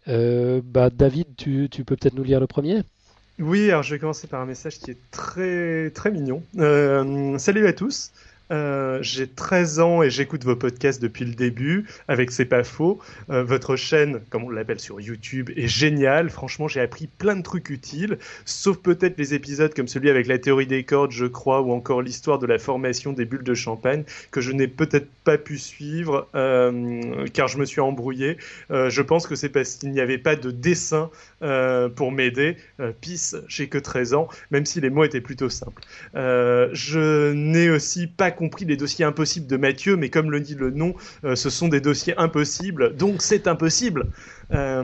[0.07, 2.83] bah, David, tu, tu peux peut-être nous lire le premier
[3.39, 6.41] Oui, alors je vais commencer par un message qui est très, très mignon.
[7.37, 8.11] salut à tous.
[8.51, 12.99] Euh, j'ai 13 ans et j'écoute vos podcasts depuis le début, avec C'est pas faux.
[13.29, 16.29] Euh, votre chaîne, comme on l'appelle sur YouTube, est géniale.
[16.29, 20.37] Franchement, j'ai appris plein de trucs utiles, sauf peut-être les épisodes comme celui avec la
[20.37, 24.03] théorie des cordes, je crois, ou encore l'histoire de la formation des bulles de champagne,
[24.31, 28.37] que je n'ai peut-être pas pu suivre, euh, car je me suis embrouillé.
[28.69, 31.09] Je pense que c'est parce qu'il n'y avait pas de dessin
[31.41, 32.57] euh, pour m'aider.
[33.01, 35.81] Pisse, j'ai que 13 ans, même si les mots étaient plutôt simples.
[36.13, 40.71] je n'ai aussi pas compris les dossiers impossibles de Mathieu, mais comme le dit le
[40.71, 44.07] nom, euh, ce sont des dossiers impossibles, donc c'est impossible.
[44.53, 44.83] Euh,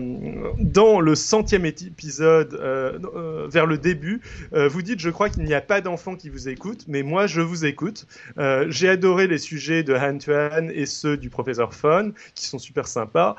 [0.59, 5.53] dans le centième épisode, euh, euh, vers le début, vous dites, je crois qu'il n'y
[5.53, 8.05] a pas d'enfants qui vous écoutent, mais moi, je vous écoute.
[8.67, 12.87] J'ai adoré les sujets de Han Tuan et ceux du professeur Fon, qui sont super
[12.87, 13.35] sympas,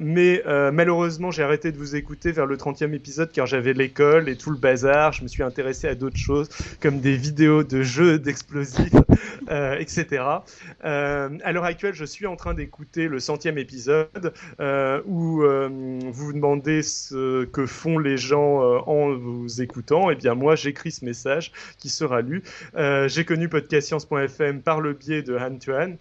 [0.00, 0.42] mais
[0.72, 4.50] malheureusement, j'ai arrêté de vous écouter vers le 30e épisode car j'avais l'école et tout
[4.50, 5.12] le bazar.
[5.12, 6.48] Je me suis intéressé à d'autres choses,
[6.80, 8.94] comme des vidéos de jeux d'explosifs,
[9.78, 10.24] etc.
[10.82, 14.32] à l'heure actuelle, je suis en train d'écouter le centième épisode
[15.06, 20.14] où euh, vous vous demandez ce que font les gens euh, en vous écoutant, eh
[20.14, 22.42] bien moi j'écris ce message qui sera lu.
[22.76, 25.96] Euh, j'ai connu podcastscience.fm par le biais de Han Tuan,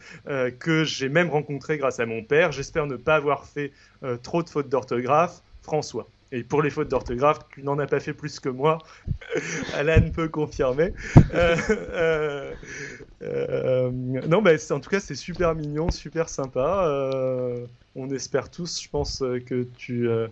[0.59, 2.51] que j'ai même rencontré grâce à mon père.
[2.51, 3.71] J'espère ne pas avoir fait
[4.23, 5.41] trop de fautes d'orthographe.
[5.61, 6.07] François.
[6.31, 8.79] Et pour les fautes d'orthographe, tu n'en as pas fait plus que moi.
[9.75, 10.93] Alan peut confirmer.
[13.21, 17.67] non, mais en tout cas, c'est super mignon, super sympa
[17.97, 20.27] on espère tous, je pense, euh, que tu, euh,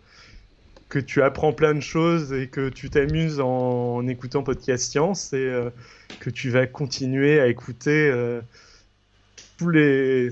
[0.87, 5.37] que tu apprends plein de choses et que tu t'amuses en, écoutant Podcast Science et
[5.37, 5.69] euh,
[6.19, 8.13] que tu vas continuer à écouter
[9.57, 10.27] tous, les,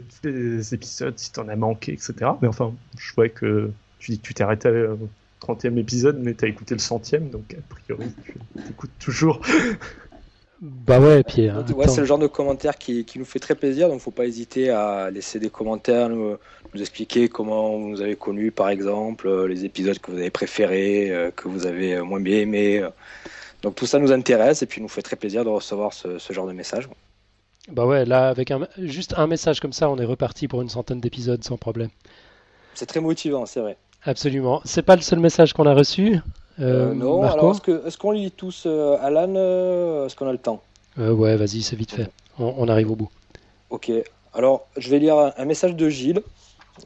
[0.74, 2.14] épisodes si tu en as manqué, etc.
[2.41, 4.70] Mais enfin, je vois que tu dis que tu t'es arrêté
[5.46, 8.08] 30e épisode, mais tu as écouté le centième, donc a priori,
[8.56, 9.41] tu écoutes toujours.
[10.66, 11.66] Bah ouais, Pierre.
[11.76, 14.26] Ouais, c'est le genre de commentaire qui, qui, nous fait très plaisir, donc faut pas
[14.26, 16.38] hésiter à laisser des commentaires, nous,
[16.74, 21.12] nous, expliquer comment vous avez connu, par exemple, euh, les épisodes que vous avez préférés,
[21.12, 22.82] euh, que vous avez moins bien aimés.
[23.62, 26.32] Donc tout ça nous intéresse et puis nous fait très plaisir de recevoir ce, ce
[26.32, 26.88] genre de message.
[27.70, 30.70] Bah ouais, là, avec un, juste un message comme ça, on est reparti pour une
[30.70, 31.89] centaine d'épisodes sans problème.
[32.74, 33.78] C'est très motivant, c'est vrai.
[34.06, 34.62] Absolument.
[34.66, 36.20] C'est pas le seul message qu'on a reçu.
[36.60, 40.62] Euh, euh, non, alors est-ce qu'on lit tous euh, Alan Est-ce qu'on a le temps?
[40.97, 42.10] Ouais, vas-y, c'est vite fait.
[42.38, 43.10] On, arrive au bout.
[43.70, 43.91] Ok.
[44.34, 46.22] Alors, je vais lire un, message de Gilles.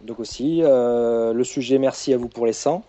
[0.03, 2.83] Donc aussi, le sujet, merci à vous pour les 100.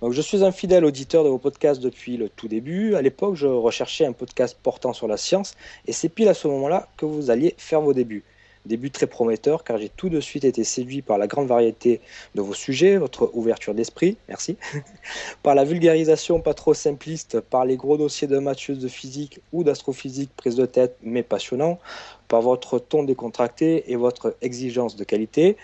[0.00, 2.94] Donc, je suis un fidèle auditeur de vos podcasts depuis le tout début.
[2.94, 5.54] À l'époque, je recherchais un podcast portant sur la science
[5.86, 8.24] et c'est pile à ce moment-là que vous alliez faire vos débuts.
[8.64, 12.00] Début très prometteur car j'ai tout de suite été séduit par la grande variété
[12.36, 14.56] de vos sujets, votre ouverture d'esprit, merci,
[15.42, 19.64] par la vulgarisation pas trop simpliste, par les gros dossiers de maths de physique ou
[19.64, 21.80] d'astrophysique prise de tête mais passionnant,
[22.28, 25.56] par votre ton décontracté et votre exigence de qualité,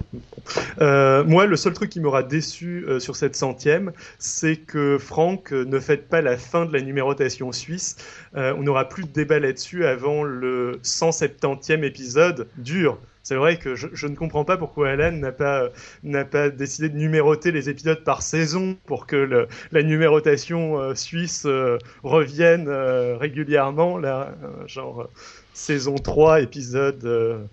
[1.27, 6.09] moi, le seul truc qui m'aura déçu sur cette centième, c'est que Franck ne fête
[6.09, 7.95] pas la fin de la numérotation suisse.
[8.33, 14.05] on n'aura plus de débat là-dessus avant le 170e épisode dur c'est vrai que je,
[14.05, 15.69] ne comprends pas pourquoi Alan n'a pas,
[16.03, 21.47] n'a pas décidé de numéroter les épisodes par saison pour que la numérotation euh, suisse
[21.47, 24.36] euh, revienne euh, régulièrement, là,
[24.67, 25.09] genre
[25.53, 27.47] saison 3, épisode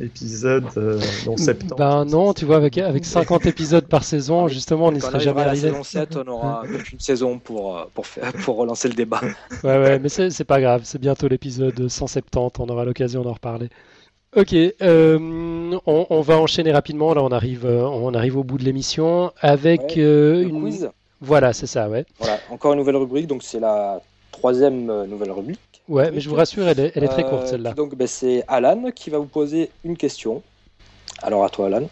[0.00, 0.64] épisode
[1.26, 1.76] dans septembre.
[1.76, 5.42] Ben non, tu vois, avec, avec 50 épisodes par saison, justement, on n'y serait jamais
[5.42, 5.68] arrivé.
[5.68, 6.62] La saison 7, on aura
[6.92, 8.06] une saison pour, pour,
[8.42, 9.20] pour relancer le débat.
[9.62, 13.68] Ouais, ouais, mais c'est pas grave, c'est bientôt l'épisode 170, on aura l'occasion d'en reparler.
[14.36, 15.18] Ok, euh,
[15.86, 17.12] on, va enchaîner rapidement.
[17.14, 20.90] Là, on arrive, euh, on arrive au bout de l'émission avec euh, une quiz.
[21.20, 22.04] Voilà, c'est ça, ouais.
[22.20, 23.26] Voilà, encore une nouvelle rubrique.
[23.26, 24.00] Donc c'est la
[24.30, 25.58] troisième nouvelle rubrique.
[25.88, 27.72] Ouais, mais je vous rassure, elle est, elle est très courte celle-là.
[27.72, 30.42] Donc ben, c'est Alan qui va vous poser une question.
[31.22, 31.88] Alors à toi, Alan.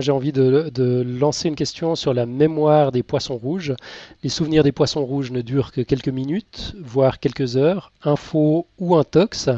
[0.00, 3.74] J'ai envie de, lancer une question sur la mémoire des poissons rouges.
[4.22, 7.92] Les souvenirs des poissons rouges ne durent que quelques minutes, voire quelques heures.
[8.02, 9.48] Info ou intox?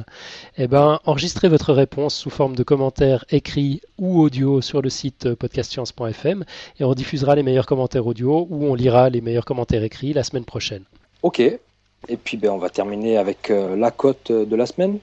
[0.57, 5.34] Eh ben, enregistrez votre réponse sous forme de commentaires écrits ou audio sur le site
[5.34, 6.45] podcastscience.fm
[6.78, 10.24] et on diffusera les meilleurs commentaires audio ou on lira les meilleurs commentaires écrits la
[10.24, 10.84] semaine prochaine.
[11.22, 11.41] Ok.
[11.41, 14.99] Et puis, ben, on va terminer avec euh, la cote de la semaine.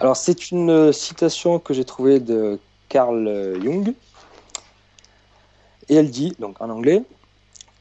[0.00, 2.58] Alors, c'est une citation que j'ai trouvée de
[2.88, 3.94] Carl Jung
[5.88, 7.02] et elle dit, donc en anglais,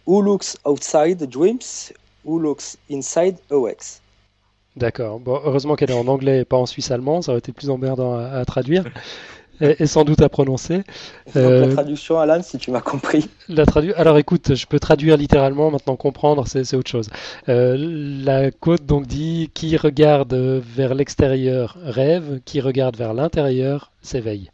[0.08, 1.92] Who looks outside dreams,
[2.24, 4.02] who looks inside awakes.
[4.78, 5.20] D'accord.
[5.20, 8.18] Bon, heureusement qu'elle est en anglais et pas en suisse-allemand, ça aurait été plus emmerdant
[8.18, 8.86] à, traduire.
[9.60, 10.84] Et, sans doute à prononcer.
[11.34, 13.28] La euh, traduction, Alan, si tu m'as compris.
[13.50, 17.10] La tradu Alors écoute, je peux traduire littéralement, maintenant comprendre, c'est autre chose.
[17.50, 17.76] Euh,
[18.24, 24.52] la côte donc dit qui regarde vers l'extérieur rêve, qui regarde vers l'intérieur s'éveille.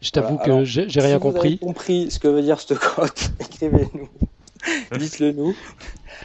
[0.00, 1.52] Je t'avoue que j'ai rien compris.
[1.52, 4.08] Si vous avez compris ce que veut dire cette cote, écrivez-nous.
[4.98, 5.54] Dites-le nous.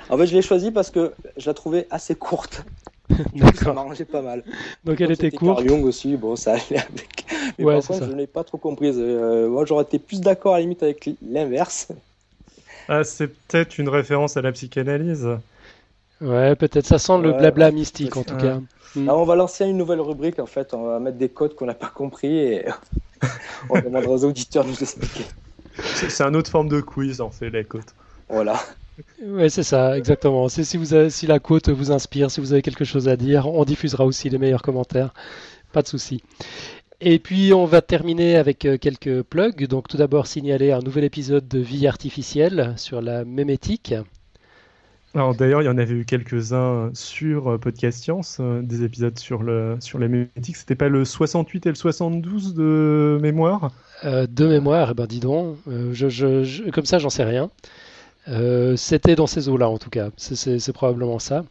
[0.09, 2.63] En fait, je l'ai choisi parce que je la trouvais assez courte.
[3.55, 4.43] ça m'arrangeait pas mal.
[4.85, 5.65] Donc elle était courte.
[5.67, 7.25] Jung aussi, bon, ça allait avec.
[7.57, 8.07] Mais Ouais, par contre, ça.
[8.09, 8.91] je n'ai pas trop compris.
[8.95, 11.89] Euh, moi, j'aurais été plus d'accord à la limite avec l'inverse.
[12.87, 15.27] Ah, c'est peut-être une référence à la psychanalyse.
[16.19, 18.41] Ouais, peut-être ça sent le Ouais, blabla mystique en tout ouais.
[18.41, 18.59] cas.
[18.95, 19.05] Mm.
[19.05, 20.73] Là, on va lancer une nouvelle rubrique en fait.
[20.73, 22.65] On va mettre des codes qu'on n'a pas compris et
[23.69, 25.25] on demandera aux auditeurs de nous expliquer.
[25.77, 27.93] C'est une autre forme de quiz, en fait, les côtes.
[28.29, 28.59] Voilà.
[29.25, 30.47] Ouais, c'est ça, exactement.
[30.49, 33.15] C'est si vous avez- si la côte vous inspire, si vous avez quelque chose à
[33.15, 35.13] dire, on diffusera aussi les meilleurs commentaires.
[35.71, 36.21] Pas de souci.
[36.99, 39.65] Et puis on va terminer avec euh, quelques plugs.
[39.67, 43.95] Donc tout d'abord signaler un nouvel épisode de Vie artificielle sur la mémétique.
[45.13, 49.17] Alors d'ailleurs, il y en avait eu quelques-uns sur euh, Podcast Science, euh, des épisodes
[49.19, 50.55] sur le sur la mémétique.
[50.55, 53.71] C'était pas le 68 et le 72 de mémoire?
[54.05, 55.57] Euh, de mémoire, eh ben dis donc,
[56.73, 57.49] comme ça j'en sais rien.
[58.77, 61.43] C'était dans ces eaux-là en tout cas, c'est probablement ça.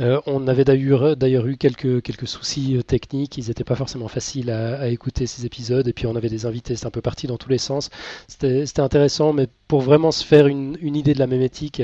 [0.00, 4.08] Euh, on avait d'ailleurs d'ailleurs eu quelques, quelques soucis euh, techniques, ils n'étaient pas forcément
[4.08, 7.00] faciles à, à écouter ces épisodes, et puis on avait des invités, c'était un peu
[7.00, 7.90] parti dans tous les sens.
[8.28, 11.82] C'était c'était intéressant, mais pour vraiment se faire une, une idée de la mémétique,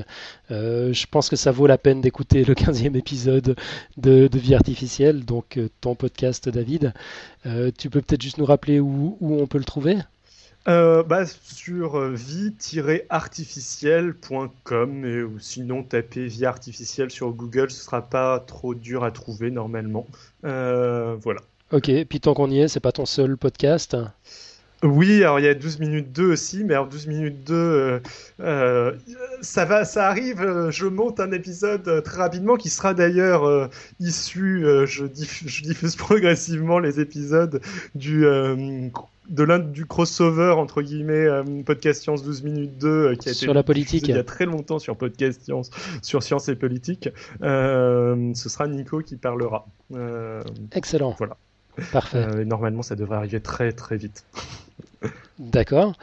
[0.51, 3.57] euh, je pense que ça vaut la peine d'écouter le 15e épisode
[3.97, 6.93] de, de Vie Artificielle, donc euh, ton podcast David.
[7.47, 9.97] Euh, tu peux peut-être juste nous rappeler où, où on peut le trouver?
[10.69, 18.03] Euh, bah, sur euh, vie-artificielle.com et ou sinon taper vie artificielle sur Google, ce sera
[18.03, 20.07] pas trop dur à trouver normalement.
[20.45, 21.41] Euh, voilà.
[21.73, 23.97] Ok, puis tant qu'on y est, c'est pas ton seul podcast.
[24.85, 28.01] Oui, alors il y a 12 minutes 2 aussi, mais alors 12 minutes 2, euh,
[28.41, 28.93] euh,
[29.41, 34.65] ça va, ça arrive, euh, je monte un épisode très rapidement qui sera d'ailleurs issu,
[34.87, 37.61] je, diff- je diffuse progressivement les épisodes
[37.95, 38.27] du,
[39.29, 43.35] de l'un du crossover entre guillemets euh, Podcast Science 12 minutes 2 euh, qui a
[43.35, 44.09] Sur été la politique.
[44.09, 45.71] il y a très longtemps sur Podcast Science,
[46.03, 47.09] sur Science et Politique.
[47.43, 49.67] Euh, ce sera Nico qui parlera.
[50.73, 51.15] Excellent.
[51.19, 51.37] Voilà.
[51.93, 52.27] Parfait.
[52.41, 54.25] et normalement, ça devrait arriver très très vite.
[55.39, 55.95] D'accord.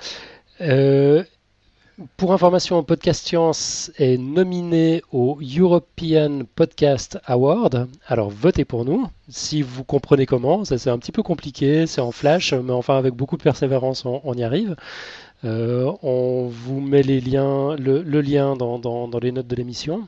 [2.15, 7.89] Pour information, Podcast Science est nominé au European Podcast Award.
[8.07, 10.63] Alors votez pour nous, si vous comprenez comment.
[10.63, 14.05] Ça c'est un petit peu compliqué, c'est en flash, mais enfin avec beaucoup de persévérance,
[14.05, 14.77] on, y arrive.
[15.43, 20.07] Euh, on vous met les liens, le, lien dans- dans les notes de l'émission.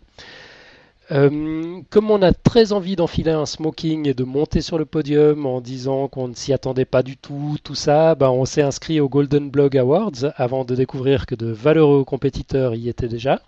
[1.11, 5.45] Euh, comme on a très envie d'enfiler un smoking et de monter sur le podium
[5.45, 9.01] en disant qu'on ne s'y attendait pas du tout, tout ça, bah, on s'est inscrit
[9.01, 13.41] au Golden Blog Awards avant de découvrir que de valeureux compétiteurs y étaient déjà.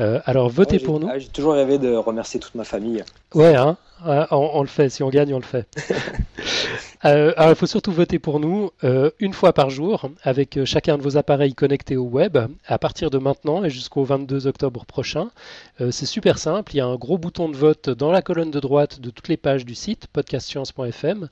[0.00, 1.08] Euh, alors votez Ouais, pour nous.
[1.10, 3.04] ah, J'ai toujours rêvé de remercier toute ma famille.
[3.34, 4.88] Ouais, hein, Ouais, on, on le fait.
[4.90, 5.66] Si on gagne, on le fait.
[7.06, 10.96] Euh, alors, il faut surtout voter pour nous euh, une fois par jour avec chacun
[10.96, 15.28] de vos appareils connectés au web à partir de maintenant et jusqu'au 22 octobre prochain.
[15.90, 16.72] C'est super simple.
[16.74, 19.28] Il y a un gros bouton de vote dans la colonne de droite de toutes
[19.28, 21.28] les pages du site podcastscience.fm.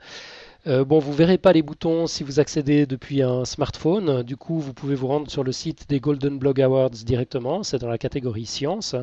[0.68, 4.22] Euh, bon, vous verrez pas les boutons si vous accédez depuis un smartphone.
[4.22, 7.64] Du coup, vous pouvez vous rendre sur le site des Golden Blog Awards directement.
[7.64, 8.94] C'est dans la catégorie science.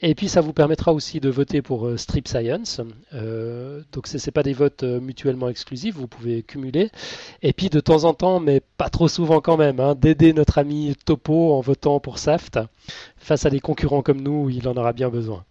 [0.00, 2.80] Et puis, ça vous permettra aussi de voter pour euh, Strip Science.
[3.14, 5.96] Euh, donc, ce n'est pas des votes mutuellement exclusifs.
[5.96, 6.90] Vous pouvez cumuler.
[7.42, 10.58] Et puis, de temps en temps, mais pas trop souvent quand même, hein, d'aider notre
[10.58, 12.60] ami Topo en votant pour Saft
[13.16, 15.44] face à des concurrents comme nous, il en aura bien besoin.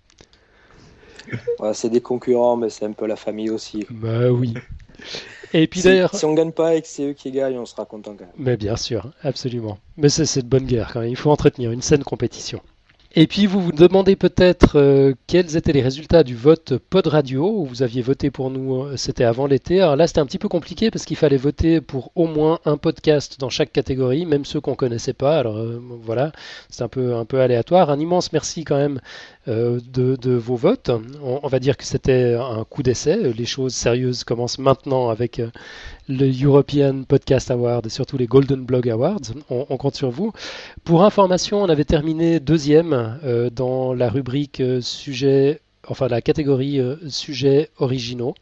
[1.60, 3.86] Ouais, c'est des concurrents, mais c'est un peu la famille aussi.
[3.90, 4.54] Bah oui.
[5.54, 6.16] Et puis Si, d'ailleurs.
[6.16, 8.34] si on gagne pas et que c'est eux qui gagnent, on sera content quand même.
[8.38, 9.78] Mais bien sûr, absolument.
[9.98, 11.10] Mais c'est de bonne guerre quand même.
[11.10, 12.62] Il faut entretenir une saine compétition.
[13.14, 17.46] Et puis vous vous demandez peut-être euh, quels étaient les résultats du vote Pod Radio
[17.46, 18.84] où vous aviez voté pour nous.
[18.86, 19.82] euh, C'était avant l'été.
[19.82, 22.78] Alors là, c'était un petit peu compliqué parce qu'il fallait voter pour au moins un
[22.78, 25.38] podcast dans chaque catégorie, même ceux qu'on connaissait pas.
[25.38, 26.32] Alors euh, voilà,
[26.70, 27.90] c'est un peu un peu aléatoire.
[27.90, 29.02] Un immense merci quand même
[29.48, 30.92] de, de vos votes.
[31.24, 33.34] On, va dire que c'était un coup d'essai.
[33.34, 35.50] Les choses sérieuses commencent maintenant avec euh,
[36.08, 39.34] le European Podcast Award et surtout les Golden Blog Awards.
[39.50, 40.32] On, compte sur vous.
[40.84, 46.80] Pour information, on avait terminé deuxième euh, dans la rubrique euh, sujet, enfin la catégorie
[46.80, 48.36] euh, sujets originaux.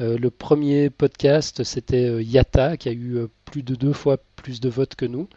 [0.00, 4.16] Euh, le premier podcast, c'était euh, Yata, qui a eu euh, plus de deux fois
[4.36, 5.28] plus de votes que nous.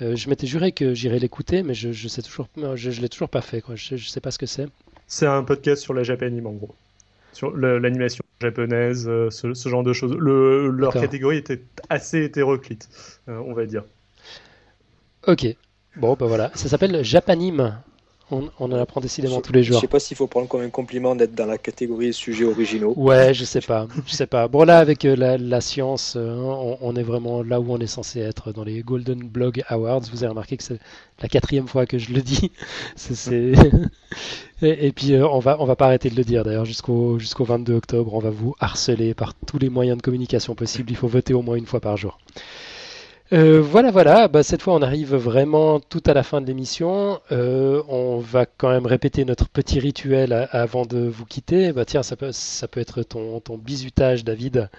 [0.00, 3.08] Euh, je m'étais juré que j'irais l'écouter, mais je, je sais toujours, je, je l'ai
[3.08, 3.60] toujours pas fait.
[3.60, 3.74] Quoi.
[3.74, 4.68] Je, je sais pas ce que c'est.
[5.08, 6.74] C'est un podcast sur la japanime en gros.
[7.32, 10.16] Sur l'animation japonaise, euh, ce, ce genre de choses.
[10.16, 12.88] Le, leur catégorie était assez hétéroclite,
[13.28, 13.84] euh, on va dire.
[15.26, 15.46] Ok.
[15.96, 16.50] Bon, bah voilà.
[16.54, 17.78] Ça s'appelle Japanime
[18.32, 19.76] On, en apprend décidément tous les jours.
[19.76, 22.92] Je sais pas s'il faut prendre comme un compliment d'être dans la catégorie sujets originaux.
[22.96, 23.86] Ouais, je sais pas.
[24.04, 24.48] Je sais pas.
[24.48, 26.36] Bon, là, avec euh, la, science, hein,
[26.80, 30.00] on, est vraiment là où on est censé être, dans les Golden Blog Awards.
[30.10, 30.80] Vous avez remarqué que c'est
[31.22, 32.50] la quatrième fois que je le dis.
[34.62, 36.64] et, puis, euh, on va, on va pas arrêter de le dire d'ailleurs.
[36.64, 40.90] Jusqu'au, jusqu'au 22 octobre, on va vous harceler par tous les moyens de communication possibles.
[40.90, 42.18] Il faut voter au moins une fois par jour.
[43.32, 44.28] Euh, voilà, voilà.
[44.28, 47.20] Bah, cette fois, on arrive vraiment tout à la fin de l'émission.
[47.32, 51.72] Euh, on va quand même répéter notre petit rituel avant de vous quitter.
[51.72, 54.70] Bah, tiens, ça peut, ça peut être ton, ton bisutage, David.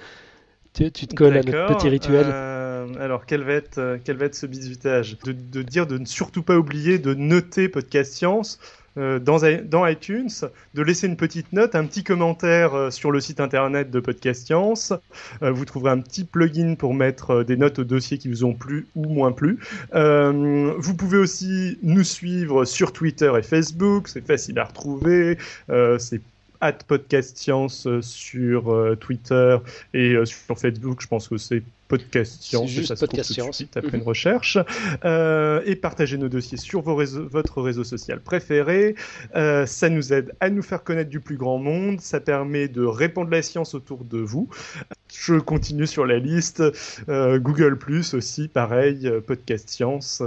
[0.73, 2.27] Tu, te colles à notre petit rituel.
[2.29, 6.05] Euh, alors, quel va, être, quel va être ce bisutage de, de, dire de ne
[6.05, 8.59] surtout pas oublier de noter Podcast Science
[9.19, 10.29] dans, dans, iTunes,
[10.73, 14.45] de laisser une petite note, un petit commentaire euh, sur le site internet de Podcast
[14.45, 14.93] Science.
[15.43, 18.53] Euh, vous trouverez un petit plugin pour mettre des notes aux dossiers qui vous ont
[18.53, 19.59] plu ou moins plu.
[19.93, 25.37] vous pouvez aussi nous suivre sur Twitter et Facebook, c'est facile à retrouver.
[25.99, 26.21] c'est
[26.59, 29.57] at podcast science sur Twitter
[29.93, 33.63] et sur Facebook, je pense que c'est podcast science, juste ça podcast science.
[33.75, 34.57] après une recherche,
[35.05, 38.95] euh, et partagez nos dossiers sur vos réseaux, votre réseau social préféré.
[39.35, 42.83] Euh, ça nous aide à nous faire connaître du plus grand monde, ça permet de
[42.83, 44.49] répandre la science autour de vous.
[45.13, 46.61] Je continue sur la liste.
[47.07, 50.21] Euh, Google Plus aussi, pareil, podcast science.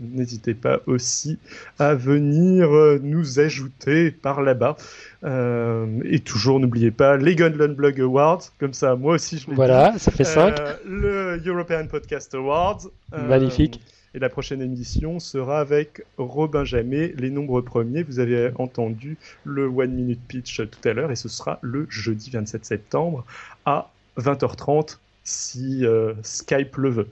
[0.00, 1.38] N'hésitez pas aussi
[1.78, 2.70] à venir
[3.02, 4.76] nous ajouter par là-bas.
[5.24, 10.10] et toujours, n'oubliez pas les Gunland Blog Awards, comme ça, moi aussi je Voilà, ça
[10.10, 10.54] fait 5
[11.02, 12.82] le European Podcast Awards.
[13.12, 13.80] Euh, Magnifique.
[14.14, 18.04] Et la prochaine émission sera avec Robin Jamet, les nombres premiers.
[18.04, 22.30] Vous avez entendu le One Minute Pitch tout à l'heure et ce sera le jeudi
[22.30, 23.24] 27 septembre
[23.64, 27.08] à 20h30 si euh, Skype le veut.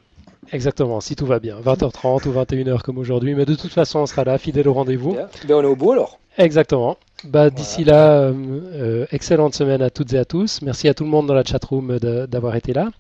[0.53, 1.59] Exactement, si tout va bien.
[1.61, 5.15] 20h30 ou 21h comme aujourd'hui, mais de toute façon on sera là, fidèle au rendez-vous.
[5.15, 6.21] Ben, on est au bout alors.
[6.39, 6.97] Exactement.
[7.25, 10.62] Bah, D'ici là, euh, excellente semaine à toutes et à tous.
[10.62, 12.91] Merci à tout le monde dans la chatroom d'avoir été là.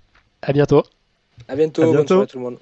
[0.42, 0.82] À bientôt.
[1.48, 1.82] À bientôt.
[1.82, 1.96] À bientôt.
[1.96, 2.58] Bonne soirée tout le monde.